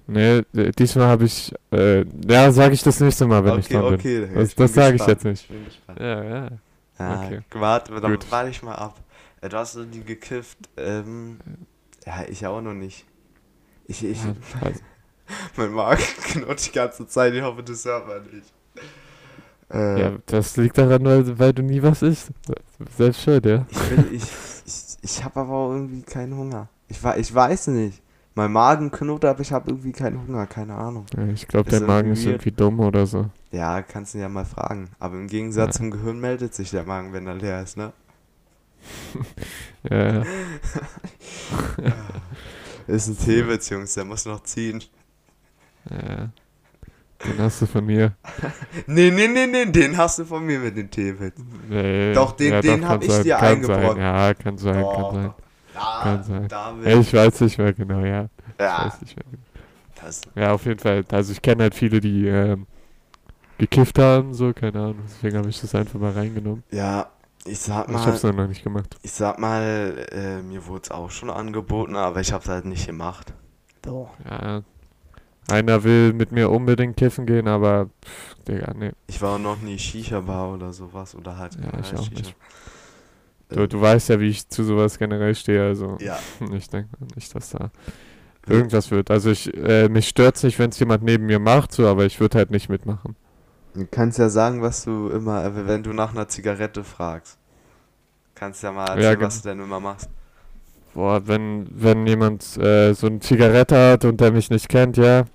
[0.08, 0.44] Nee,
[0.78, 1.54] diesmal habe ich.
[1.72, 4.00] Äh, ja, sage ich das nächste Mal, wenn ich okay, dran bin.
[4.00, 4.30] okay.
[4.34, 5.10] Das, ich bin das sage ich gespannt.
[5.10, 5.42] jetzt nicht.
[5.44, 6.00] Ich bin gespannt.
[6.00, 6.50] Ja, ja.
[6.98, 7.42] Ja, Okay.
[7.52, 8.26] warte, dann Gut.
[8.32, 8.96] warte ich mal ab.
[9.42, 11.38] Äh, Du hast die gekifft, ähm,
[12.06, 13.06] ja, ich auch noch nicht.
[13.88, 14.80] Ich, ich, Ja, also,
[15.58, 18.54] mein Magen knurrt die ganze Zeit, ich hoffe, das hört man nicht.
[19.74, 22.30] Äh, ja, das liegt daran, weil, weil du nie was isst.
[22.98, 23.66] Selbst schuld, ja.
[23.70, 24.24] Ich will, ich,
[24.66, 26.70] ich, ich habe aber auch irgendwie keinen Hunger.
[26.88, 28.02] Ich, ich weiß nicht.
[28.38, 31.06] Mein Magen knurrt, aber ich habe irgendwie keinen Hunger, keine Ahnung.
[31.16, 33.30] ja ich glaube, dein Magen ist irgendwie dumm oder so.
[33.52, 34.90] Ja, kannst du ja mal fragen.
[35.00, 35.80] Aber im Gegensatz Ja.
[35.80, 37.94] zum Gehirn meldet sich der Magen, wenn er leer ist, ne?
[39.90, 40.24] Ja, ja.
[42.88, 44.84] Ist ein Teewitz, Jungs, der muss noch ziehen.
[45.90, 46.30] ja.
[47.26, 48.14] Den hast du von mir.
[48.88, 51.36] Nee, nee, nee, nee, den hast du von mir mit den Teewitz.
[51.70, 53.96] Nee, Doch, den- den kann hab ich sein, dir eingebrockt.
[53.96, 53.98] Sein.
[53.98, 55.34] Ja, kann sein, Oh, kann sein.
[55.76, 56.48] Da, Kann sein.
[56.48, 58.30] da Ja, will ich weiß nicht mehr genau, ja.
[58.60, 59.44] Ich ja, weiß nicht mehr genau.
[59.96, 61.04] das, Ja, auf jeden Fall.
[61.12, 62.68] Also ich kenne halt viele, die ähm,
[63.58, 65.04] gekifft haben, so, keine Ahnung.
[65.06, 66.64] Deswegen habe ich das einfach mal reingenommen.
[66.72, 67.12] ja,
[67.46, 69.00] ich sag Ich mal, hab's noch nicht gemacht.
[69.04, 72.88] ich sag mal, äh, mir wurde es auch schon angeboten, aber ich hab's halt nicht
[72.88, 73.34] gemacht.
[73.82, 74.10] Doch.
[74.30, 74.64] Ja.
[75.48, 78.94] Einer will mit mir unbedingt kiffen gehen, aber pff, Digga, nee.
[79.08, 81.58] Ich war auch noch nie Shisha-Bar oder sowas oder halt.
[81.62, 82.12] Ja, ich auch Shisha.
[82.12, 82.36] nicht.
[83.52, 87.34] Du, du weißt ja, wie ich zu sowas generell stehe, also Ja, ich denke nicht,
[87.36, 87.72] dass da
[88.48, 89.12] irgendwas wird.
[89.12, 92.20] Also ich, äh, mich stört's nicht, wenn es jemand neben mir macht, so, aber ich
[92.20, 93.16] würde halt nicht mitmachen.
[93.76, 97.38] Du kannst ja sagen, was du immer, äh, wenn du nach einer Zigarette fragst.
[98.36, 100.10] Kannst ja mal Ja, erzählen, ge- was du denn immer machst.
[100.94, 105.26] Boah, wenn, wenn jemand äh, so eine Zigarette hat und der mich nicht kennt, ja,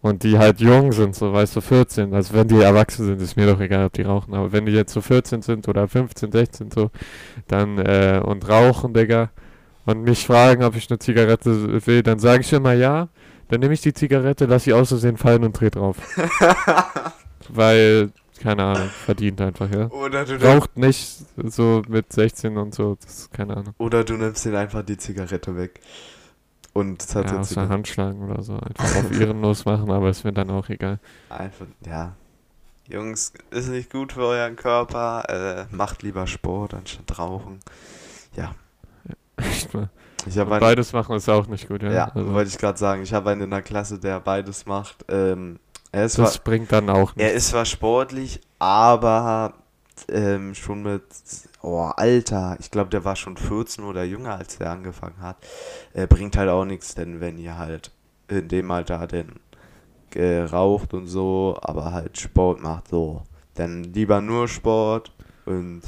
[0.00, 3.36] und die halt jung sind, so weißt du, 14, also wenn die erwachsen sind, ist
[3.36, 6.30] mir doch egal, ob die rauchen, aber wenn die jetzt so 14 sind oder 15,
[6.30, 6.90] 16 so,
[7.48, 9.30] dann, äh, und rauchen, Digga,
[9.86, 13.08] und mich fragen, ob ich eine Zigarette will, dann sage ich immer ja,
[13.48, 15.96] dann nehme ich die Zigarette, lass sie aus Versehen fallen und dreh drauf.
[17.48, 18.10] Weil,
[18.42, 19.86] keine Ahnung, verdient einfach, ja.
[19.90, 23.74] Oder du, Raucht nicht so mit 16 und so, das ist keine Ahnung.
[23.78, 25.80] oder du nimmst den einfach die Zigarette weg.
[26.72, 28.54] Und das hat Ja, jetzt aus der Hand schlagen oder so.
[28.54, 31.00] Einfach auf ihren losmachen, aber ist mir dann auch egal.
[31.28, 32.14] einfach, ja.
[32.86, 35.68] Jungs, ist nicht gut für euren Körper.
[35.70, 37.60] Äh, macht lieber Sport anstatt Rauchen.
[39.38, 39.88] Echt mal.
[40.26, 41.92] Einen, beides machen ist auch nicht gut, ja.
[41.92, 45.04] ja, also, wollte ich gerade sagen, ich habe einen in der Klasse, der beides macht.
[45.08, 45.58] Ähm,
[45.92, 47.36] er ist zwar, das bringt dann auch er nicht.
[47.36, 49.54] ist zwar sportlich, aber
[50.08, 51.02] ähm, schon mit,
[51.62, 55.36] oh, Alter, ich glaube, der war schon 14 oder jünger, als er angefangen hat.
[55.92, 57.90] Äh, bringt halt auch nichts, denn wenn ihr halt
[58.28, 59.32] in dem Alter denn
[60.14, 63.22] äh, raucht und so, aber halt Sport macht, so,
[63.54, 65.12] dann lieber nur Sport
[65.46, 65.82] und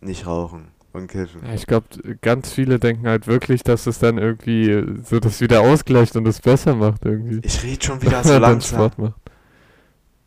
[0.00, 1.42] nicht rauchen und kiffen.
[1.46, 1.86] Ja, ich glaube,
[2.20, 6.40] ganz viele denken halt wirklich, dass es dann irgendwie so das wieder ausgleicht und es
[6.40, 7.40] besser macht irgendwie.
[7.44, 8.78] Ich rede schon wieder so langsam.
[8.78, 9.20] Sport macht.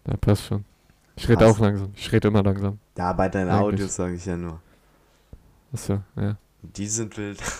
[0.07, 0.65] Ja, passt schon.
[1.15, 1.91] Ich rede auch langsam.
[1.95, 2.79] Ich rede immer langsam.
[2.97, 3.61] Ja, bei deinen Eigentlich.
[3.61, 4.59] Audios sage ich ja nur.
[5.73, 6.37] Achso, ja.
[6.61, 7.39] Die sind wild.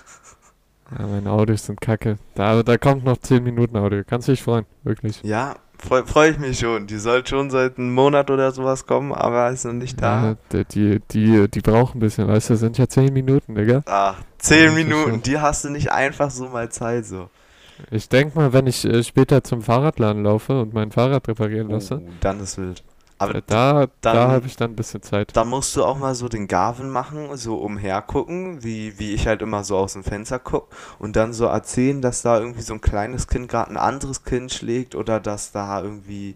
[0.92, 2.18] Ja, meine Audios sind kacke.
[2.36, 4.04] Da, da kommt noch 10 Minuten Audio.
[4.08, 5.20] Kannst dich freuen, wirklich.
[5.24, 6.88] Ja, freue freu ich mich schon.
[6.88, 10.38] Die soll schon seit einem Monat oder sowas kommen, aber ist noch nicht da.
[10.54, 13.82] Ja, die, die, die, brauchen ein bisschen, weißt du, das sind ja 10 Minuten, Digga.
[13.88, 17.30] Ach, zehn Ja, das ist Minuten, die hast du nicht einfach so mal Zeit so.
[17.92, 22.02] Ich denk mal, wenn ich äh, später zum Fahrradladen laufe und mein Fahrrad reparieren lasse,
[22.02, 22.84] Oh, dann ist wild.
[23.18, 25.32] Aber äh, da, da dann- habe ich dann ein bisschen Zeit.
[25.36, 29.42] da musst du auch mal so den Garven machen, so umhergucken, wie, wie ich halt
[29.42, 30.68] immer so aus dem Fenster guck
[31.00, 34.52] und dann so erzählen, dass da irgendwie so ein kleines Kind gerade ein anderes Kind
[34.52, 36.36] schlägt oder dass da irgendwie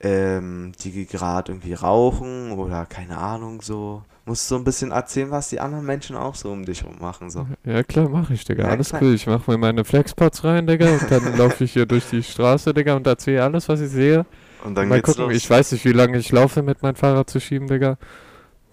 [0.00, 4.02] ähm, die gerade irgendwie rauchen oder keine Ahnung so.
[4.26, 7.28] Musst so ein bisschen erzählen, was die anderen Menschen auch so um dich rum machen
[7.30, 7.46] so.
[7.64, 8.64] Ja klar, mache ich, Digga.
[8.64, 9.02] Ja, alles klar.
[9.02, 9.14] cool.
[9.14, 12.72] Ich mache mir meine Flexpots rein, Digga, und dann laufe ich hier durch die Straße,
[12.72, 14.24] Digga, und erzähle alles, was ich sehe.
[14.64, 15.36] Und dann mal geht's gucken, los.
[15.36, 17.98] ich weiß nicht, wie lange ich laufe mit meinem Fahrrad zu schieben, Digga.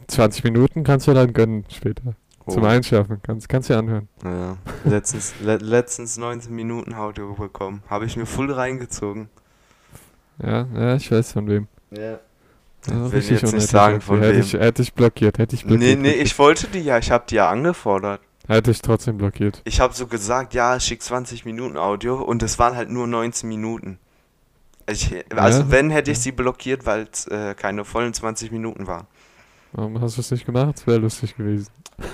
[0.07, 2.15] 20 Minuten kannst du dann gönnen später.
[2.49, 2.65] Zum Oh.
[2.65, 3.21] Einschlafen.
[3.23, 4.07] Kannst, kannst du anhören.
[4.23, 7.83] Ja, letztens, le letztens 19 Minuten Audio bekommen.
[7.87, 9.29] Habe ich mir voll reingezogen.
[10.43, 11.67] Ja, ja, ich weiß von wem.
[11.91, 12.19] Ja.
[12.87, 14.41] Ja, will richtig jetzt nicht sagen, von hätte wem.
[14.41, 15.99] ich, hätte ich blockiert, hätte ich blockiert.
[15.99, 18.21] Nee, nee, ich wollte die ja, ich habe die ja angefordert.
[18.47, 19.61] Hätte ich trotzdem blockiert.
[19.65, 23.47] Ich habe so gesagt, ja, schick 20 Minuten Audio und es waren halt nur 19
[23.47, 23.99] Minuten.
[24.91, 26.23] Ich, also Ja, wenn, hätte ich ja.
[26.23, 29.07] sie blockiert, weil es äh, keine vollen 20 Minuten waren.
[29.73, 30.75] Warum hast du es nicht gemacht?
[30.77, 31.69] Das wäre lustig gewesen.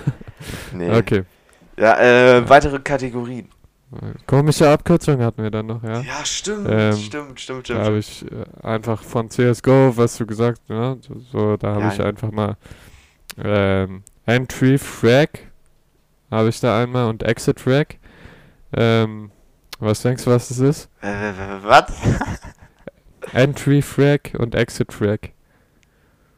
[0.72, 0.90] Nee.
[0.96, 1.24] Okay.
[1.76, 3.48] Ja, äh, weitere Kategorien.
[4.26, 6.00] Komische Abkürzung hatten wir dann noch, ja.
[6.02, 7.84] Ja, stimmt, Ähm, stimmt, stimmt, Da stimmt.
[7.86, 10.98] habe ich äh, einfach von CSGO, was du gesagt hast, ne?
[11.32, 11.92] so, da habe Ja.
[11.92, 12.56] ich einfach mal
[13.42, 15.40] ähm, Entry Frag
[16.30, 17.96] habe ich da einmal und Exit Frag.
[18.74, 19.30] Ähm,
[19.78, 20.90] was denkst du, was das ist?
[21.00, 21.84] Äh, was?
[23.32, 25.32] Entry Frag und Exit Frag.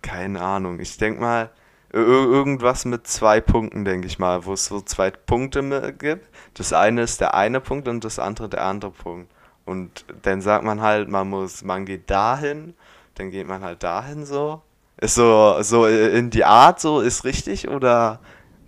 [0.03, 0.81] Keine Ahnung.
[0.81, 1.51] Ich denk mal,
[1.93, 6.27] ir- irgendwas mit zwei Punkten, denke ich mal, wo es so zwei Punkte gibt.
[6.55, 9.31] Das eine ist der eine Punkt und das andere der andere Punkt.
[9.67, 12.75] Und dann sagt man halt, man muss, man geht dahin,
[13.15, 14.63] dann geht man halt dahin so.
[15.01, 18.21] Ist so, so in die Art so, ist richtig oder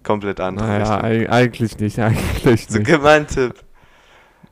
[0.03, 1.09] komplett andere Naja, Richtung?
[1.29, 2.81] eigentlich nicht, eigentlich So, nicht.
[2.81, 3.55] gib mal einen Tipp.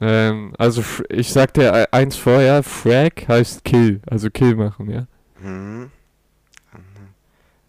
[0.00, 5.06] Ähm, also ich sag dir e- eins vorher, Frag heißt Kill, also Kill machen, ja.
[5.40, 5.90] Mhm.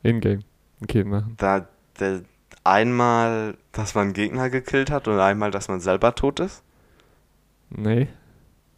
[0.03, 0.43] In-game.
[0.87, 1.35] Kill machen.
[1.37, 1.67] Da,
[1.99, 2.21] der,
[2.63, 6.63] einmal, dass man einen Gegner gekillt hat und einmal, dass man selber tot ist?
[7.69, 8.07] Nee.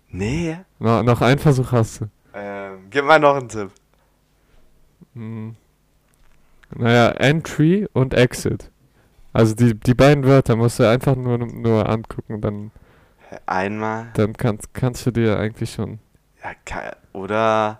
[0.09, 0.57] Nee.
[0.79, 2.05] No, noch ein Versuch hast du.
[2.37, 3.71] Äh, Gib mal noch einen Tipp.
[5.13, 5.55] Hm.
[6.75, 8.69] Naja, Entry und Exit.
[9.31, 12.71] Also die, die beiden Wörter musst du einfach nur, nur angucken, dann,
[13.45, 14.07] Einmal.
[14.13, 15.99] dann kannst, kannst du dir eigentlich schon.
[16.43, 16.51] Ja,
[17.13, 17.79] oder.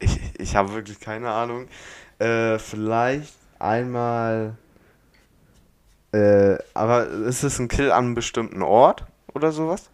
[0.00, 1.68] Ich, ich habe wirklich keine Ahnung.
[2.18, 4.56] Äh, vielleicht einmal.
[6.12, 9.88] Äh, aber ist es ein Kill an einem bestimmten Ort oder sowas?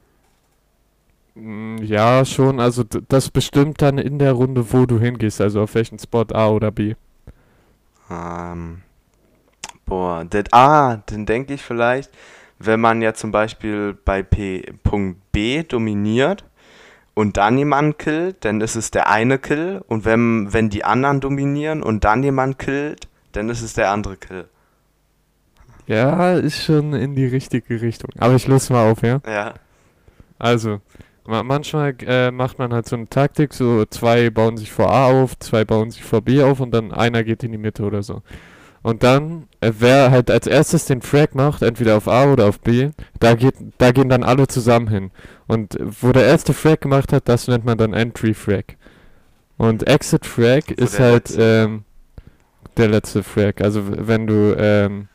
[1.35, 2.61] Mm, Ja, schon.
[2.61, 5.41] Also das bestimmt dann in der Runde, wo du hingehst.
[5.41, 6.95] Also auf welchen Spot A oder B.
[8.11, 8.83] Ähm,
[9.87, 12.11] boah, das, ah, dann denke ich vielleicht,
[12.59, 16.44] wenn man ja zum Beispiel bei P, Punkt B dominiert
[17.14, 19.83] und dann jemanden killt, dann ist es der eine Kill.
[19.88, 24.16] Und wenn, wenn die anderen dominieren und dann jemand killt, dann ist es der andere
[24.16, 24.49] Kill.
[25.87, 28.11] Ja, ist schon in die richtige Richtung.
[28.18, 29.21] Aber ich löse mal auf, ja?
[29.27, 29.55] Ja.
[30.38, 30.81] Also,
[31.25, 35.07] ma manchmal äh, macht man halt so eine Taktik, so zwei bauen sich vor A
[35.07, 38.03] auf, zwei bauen sich vor B auf und dann einer geht in die Mitte oder
[38.03, 38.23] so.
[38.88, 42.59] Und dann, äh, wer halt als erstes den Frag macht, entweder auf A oder auf
[42.61, 42.88] B,
[43.20, 45.11] da geht, da gehen dann alle zusammen hin.
[45.46, 48.79] Und äh, wo der erste Frag gemacht hat, das nennt man dann Entry Frag.
[49.59, 51.85] Und Exit Frag Wo ist halt ähm,
[52.79, 53.61] der letzte Frag.
[53.61, 55.09] Also wenn du ähm,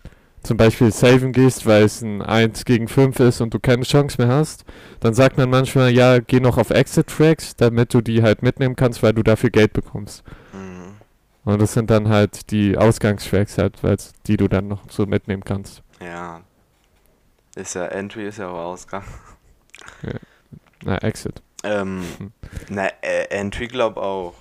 [0.43, 4.17] zum Beispiel saven gehst, weil es ein 1 gegen 5 ist und du keine Chance
[4.19, 4.65] mehr hast,
[4.99, 8.75] dann sagt man manchmal, ja, geh noch auf Exit Frags, damit du die halt mitnehmen
[8.75, 10.23] kannst, weil du dafür Geld bekommst.
[11.45, 13.77] Und das sind dann halt die Ausgangsfrags halt,
[14.27, 15.81] die du dann noch so mitnehmen kannst.
[16.01, 16.41] Ja.
[17.55, 19.03] Ist ja, Entry ist ja auch Ausgang.
[20.83, 21.41] Na, Exit.
[21.63, 22.31] Ähm, Hm.
[22.69, 24.33] na, äh, Entry glaub auch.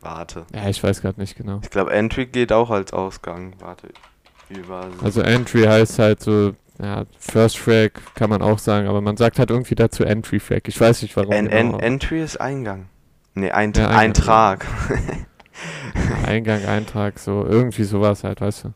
[0.00, 0.46] Warte.
[0.54, 1.60] Ja, ich weiß gerade nicht genau.
[1.62, 3.54] Ich glaube, Entry geht auch als Ausgang.
[3.60, 3.88] Warte.
[4.48, 4.88] Über.
[5.02, 9.38] Also Entry heißt halt so, ja, First Frag kann man auch sagen, aber man sagt
[9.40, 10.68] halt irgendwie dazu Entry Frag.
[10.68, 11.32] Ich weiß nicht warum.
[11.32, 12.88] En, genau, Entry ist Eingang.
[13.34, 13.98] Nee, ein, Ja, Eingang.
[13.98, 14.66] Eintrag.
[16.26, 18.72] Eingang, Eintrag, so irgendwie sowas halt, weißt du.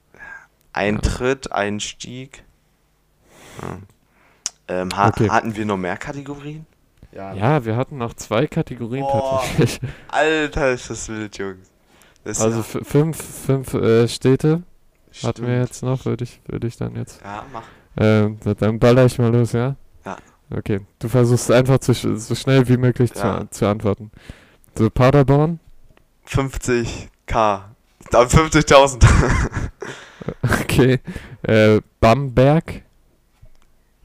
[0.72, 2.42] Eintritt, Einstieg.
[3.60, 3.78] Ja.
[4.68, 5.28] Ähm, ha Okay.
[5.28, 6.66] Hatten wir noch mehr Kategorien?
[7.12, 9.42] Ja, wir hatten noch zwei Kategorien Boah.
[9.42, 9.80] tatsächlich.
[10.08, 11.68] Alter, ist das wild, Jungs.
[12.22, 13.16] Das ist Also ja, fünf,
[13.46, 14.62] fünf äh, Städte
[15.24, 15.68] hatten wir stimmt.
[15.68, 17.20] jetzt noch, würde ich, würde ich dann jetzt.
[17.22, 17.64] Ja, mach.
[17.96, 19.74] Ähm, da- dann baller ich mal los, ja?
[20.04, 20.16] Ja.
[20.56, 23.40] Okay, du versuchst einfach zu, sch- so schnell wie möglich Ja.
[23.40, 24.12] zu, zu antworten.
[24.78, 25.58] So, Paderborn,
[26.30, 27.62] 50k.
[28.10, 29.04] Da 50.000.
[30.42, 31.00] okay.
[31.42, 32.82] Äh, Bamberg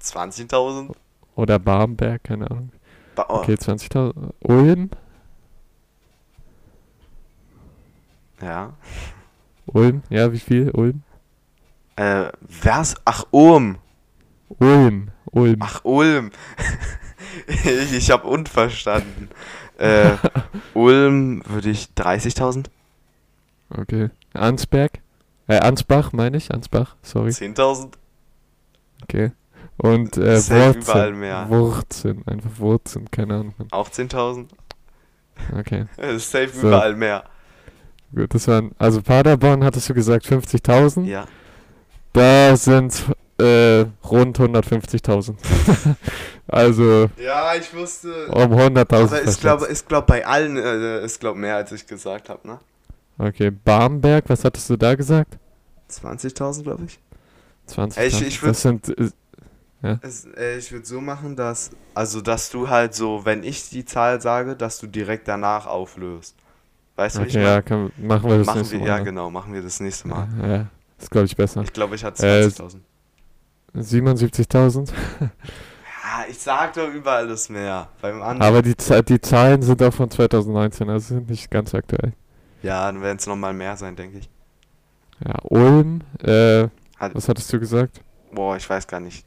[0.02, 0.94] 20.000.
[1.36, 2.72] oder Barmberg, keine Ahnung.
[3.16, 4.34] Ba- oh, Okay, 20.000.
[4.42, 4.90] Ulm,
[8.42, 8.74] Ja.
[9.68, 10.70] Ulm, ja, wie viel?
[10.72, 11.02] Ulm?
[11.96, 12.96] Äh, wer's?
[13.06, 13.78] Ach, Ulm.
[14.60, 15.58] Ulm, Ulm.
[15.62, 16.32] Ach, Ulm.
[17.48, 19.30] ich ich habe unverstanden.
[19.78, 20.12] Äh,
[20.74, 22.66] Ulm würde ich 30.000?
[23.70, 24.10] Okay.
[24.34, 25.00] Ansberg?
[25.48, 27.30] Äh, Ansbach meine ich, Ansbach, sorry.
[27.30, 27.94] 10.000?
[29.04, 29.32] Okay.
[29.78, 31.20] Und äh, überall Wurzeln.
[31.20, 31.46] mehr.
[31.50, 33.54] Wurzeln, einfach Wurzeln, keine Ahnung.
[33.72, 34.48] Auch 10.000?
[35.58, 35.86] Okay,
[36.18, 36.68] Safe So.
[36.68, 37.26] überall mehr.
[38.16, 41.04] gut, das waren, also Paderborn hattest du gesagt 50.000.
[41.06, 41.26] Ja.
[42.14, 43.04] Da sind
[43.38, 45.36] äh, rund 150.000.
[46.48, 48.28] also Ja, ich wusste.
[48.28, 48.94] um 100.000.
[49.04, 52.48] Aber ich glaube, ich glaube bei allen äh, ist glaube mehr als ich gesagt habe,
[52.48, 52.60] ne?
[53.18, 55.38] Okay, Barmberg, was hattest du da gesagt?
[55.92, 57.00] 20.000 glaube ich.
[57.74, 57.98] 20.000.
[57.98, 62.22] Ey, ich- ich würd- das sind, äh, Es, äh, ich würde so machen, dass also
[62.22, 66.36] dass du halt so, wenn ich die Zahl sage, dass du direkt danach auflöst.
[66.96, 68.88] Weißt du, wie ich okay, ja, kann, machen wir das Machen nächste wir, Mal.
[68.88, 69.04] ja ne?
[69.04, 70.28] genau, machen wir das nächste Mal.
[70.42, 70.66] Ja, ja,
[70.98, 71.62] ist glaube ich besser.
[71.62, 72.80] Ich glaube, ich hatte Äh, 20.000.
[73.82, 74.90] 77.000.
[75.22, 77.90] Ja, ich sag doch überall das mehr.
[78.02, 78.42] Beim anderen.
[78.42, 82.14] Aber die, die Zahlen sind auch von 2019, also sind nicht ganz aktuell.
[82.62, 84.30] ja, dann werden es nochmal mehr sein, denke ich.
[85.26, 88.02] Ja, Ulm, äh, Hat- was hattest du gesagt?
[88.32, 89.26] Boah, ich weiß gar nicht.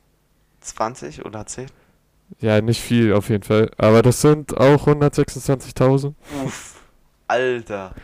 [0.60, 1.66] 20 oder 10?
[2.40, 3.70] Ja, nicht viel auf jeden Fall.
[3.78, 6.14] Aber das sind auch 126.000.
[6.44, 6.80] Uff.
[7.26, 7.94] Alter.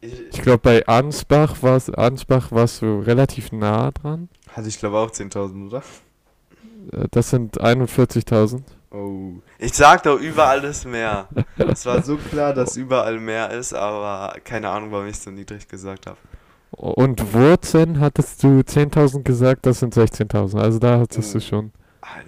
[0.00, 4.28] Ich, Ich glaube, bei Ansbach war's, Ansbach warst du relativ nah dran.
[4.56, 5.82] Hatte ich glaube auch 10.000, oder?
[6.92, 8.62] Äh, Das sind 41.000.
[8.90, 9.32] Oh.
[9.58, 11.28] Ich sag doch überall das mehr.
[11.56, 15.68] Es war so klar, dass überall mehr ist, aber keine Ahnung, warum ich so niedrig
[15.68, 16.16] gesagt habe.
[16.70, 20.58] Und Wurzeln hattest du 10.000 gesagt, das sind 16.000.
[20.58, 21.40] Also da hattest du Oh.
[21.40, 21.72] schon.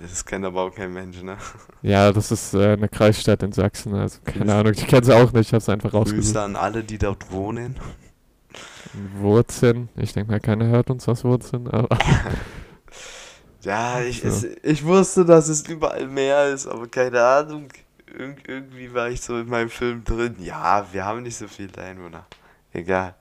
[0.03, 1.37] Das kennt aber auch kein Mensch, ne?
[1.83, 3.95] Ja, das ist äh, eine Kreisstadt in Sachsen.
[3.95, 4.55] Also keine Grüße.
[4.55, 6.25] Ahnung, ich kenne sie auch nicht, ich habe es einfach rausgesucht.
[6.27, 7.77] Grüße an alle, die dort wohnen.
[8.93, 11.97] Wurzeln, ich denke mal, keiner hört uns aus Wurzeln, aber
[13.63, 14.29] Ja, ich, So.
[14.29, 17.69] es, ich wusste, dass es überall mehr ist, aber keine Ahnung.
[18.17, 20.37] irg irgendwie war ich so in meinem Film drin.
[20.39, 22.27] Ja, wir haben nicht so viele Einwohner.
[22.73, 23.15] Egal.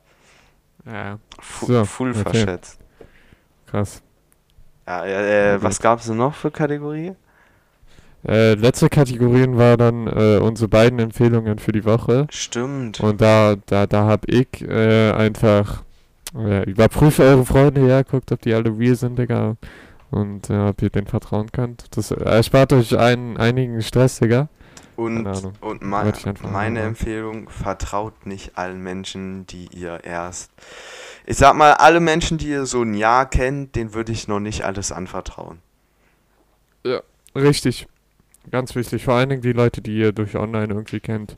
[0.86, 2.24] Ja, Fu So, full okay.
[2.24, 2.80] verschätzt.
[3.66, 4.02] krass.
[4.88, 7.16] Ja, äh, was gab es denn noch für Kategorie?
[8.28, 12.28] Äh, letzte Kategorien war dann äh, unsere beiden Empfehlungen für die Woche.
[12.30, 13.00] Stimmt.
[13.00, 15.84] Und da, da, da hab ich äh, einfach
[16.36, 19.56] äh, überprüft eure Freunde, ja, guckt, ob die alle real sind, Digga.
[20.12, 21.86] Und äh, ob ihr denen vertrauen könnt.
[21.96, 24.50] Das erspart euch einen, einigen Stress, Digga.
[24.96, 25.28] Und,
[25.62, 30.52] und me Wollte ich einfach meine Empfehlung, vertraut nicht allen Menschen, die ihr erst.
[31.26, 34.40] Ich sag mal, alle Menschen, die ihr so ein Jahr kennt, denen würde ich noch
[34.40, 35.60] nicht alles anvertrauen.
[37.36, 37.88] Richtig.
[38.52, 39.04] Ganz wichtig.
[39.06, 41.36] Vor allen Dingen die Leute, die ihr durch online irgendwie kennt.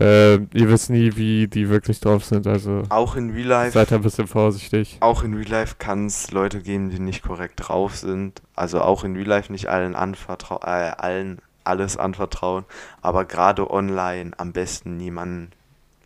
[0.00, 2.46] Äh, ihr wisst nie, wie die wirklich drauf sind.
[2.46, 3.72] Also Auch in Real Life.
[3.72, 4.96] seid ein bisschen vorsichtig.
[5.00, 8.40] Auch in Real Life kann es Leute geben, die nicht korrekt drauf sind.
[8.56, 12.64] Also auch in Real Life nicht allen anvertrau äh, allen alles anvertrauen,
[13.02, 15.50] aber gerade online am besten niemanden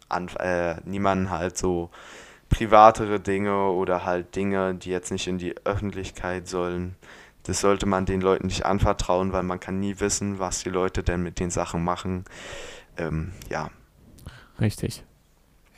[0.08, 1.88] an äh, niemanden halt so
[2.50, 6.94] privatere Dinge oder halt Dinge, die jetzt nicht in die Öffentlichkeit sollen.
[7.46, 11.02] Das sollte man den Leuten nicht anvertrauen, weil man kann nie wissen, was die Leute
[11.02, 12.24] denn mit den Sachen machen.
[12.96, 13.70] Ähm, ja,
[14.60, 15.04] Richtig.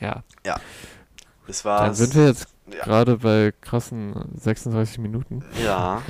[0.01, 0.23] Ja.
[1.47, 1.99] das Dann war's.
[1.99, 5.45] sind wir jetzt ja, gerade bei krassen 36 Minuten.
[5.62, 6.03] ja.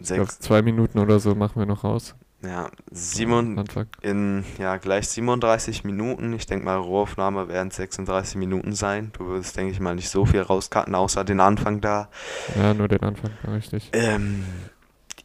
[0.00, 2.14] Ich glaube, zwei Minuten oder so machen wir noch raus.
[2.42, 3.64] Ja, Simon,
[4.00, 6.32] in ja gleich 37 Minuten.
[6.34, 9.10] Ich denke mal, Rohaufnahme werden 36 Minuten sein.
[9.18, 12.08] Du wirst, denke ich mal, nicht so viel rauscutten, außer den Anfang da.
[12.56, 13.90] Ja, nur den Anfang, richtig.
[13.92, 14.44] Ähm,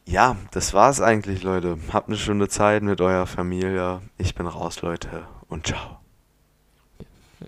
[0.04, 1.78] ja, das war's eigentlich, Leute.
[1.92, 4.00] Habt eine schöne Zeit mit eurer Familie.
[4.18, 5.22] Ich bin raus, Leute.
[5.48, 6.00] Und ciao.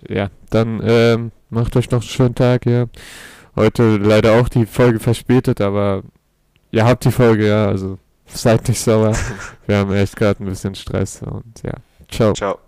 [0.07, 2.85] Ja, dann ähm, macht euch noch einen schönen Tag, ja.
[3.57, 6.03] Heute leider auch die Folge verspätet, aber
[6.71, 7.97] ihr habt die Folge, ja, also
[8.27, 9.15] seid nicht sauer.
[9.65, 11.73] Wir haben echt gerade ein bisschen Stress und ja.
[12.09, 12.33] Ciao.
[12.33, 12.59] Ciao.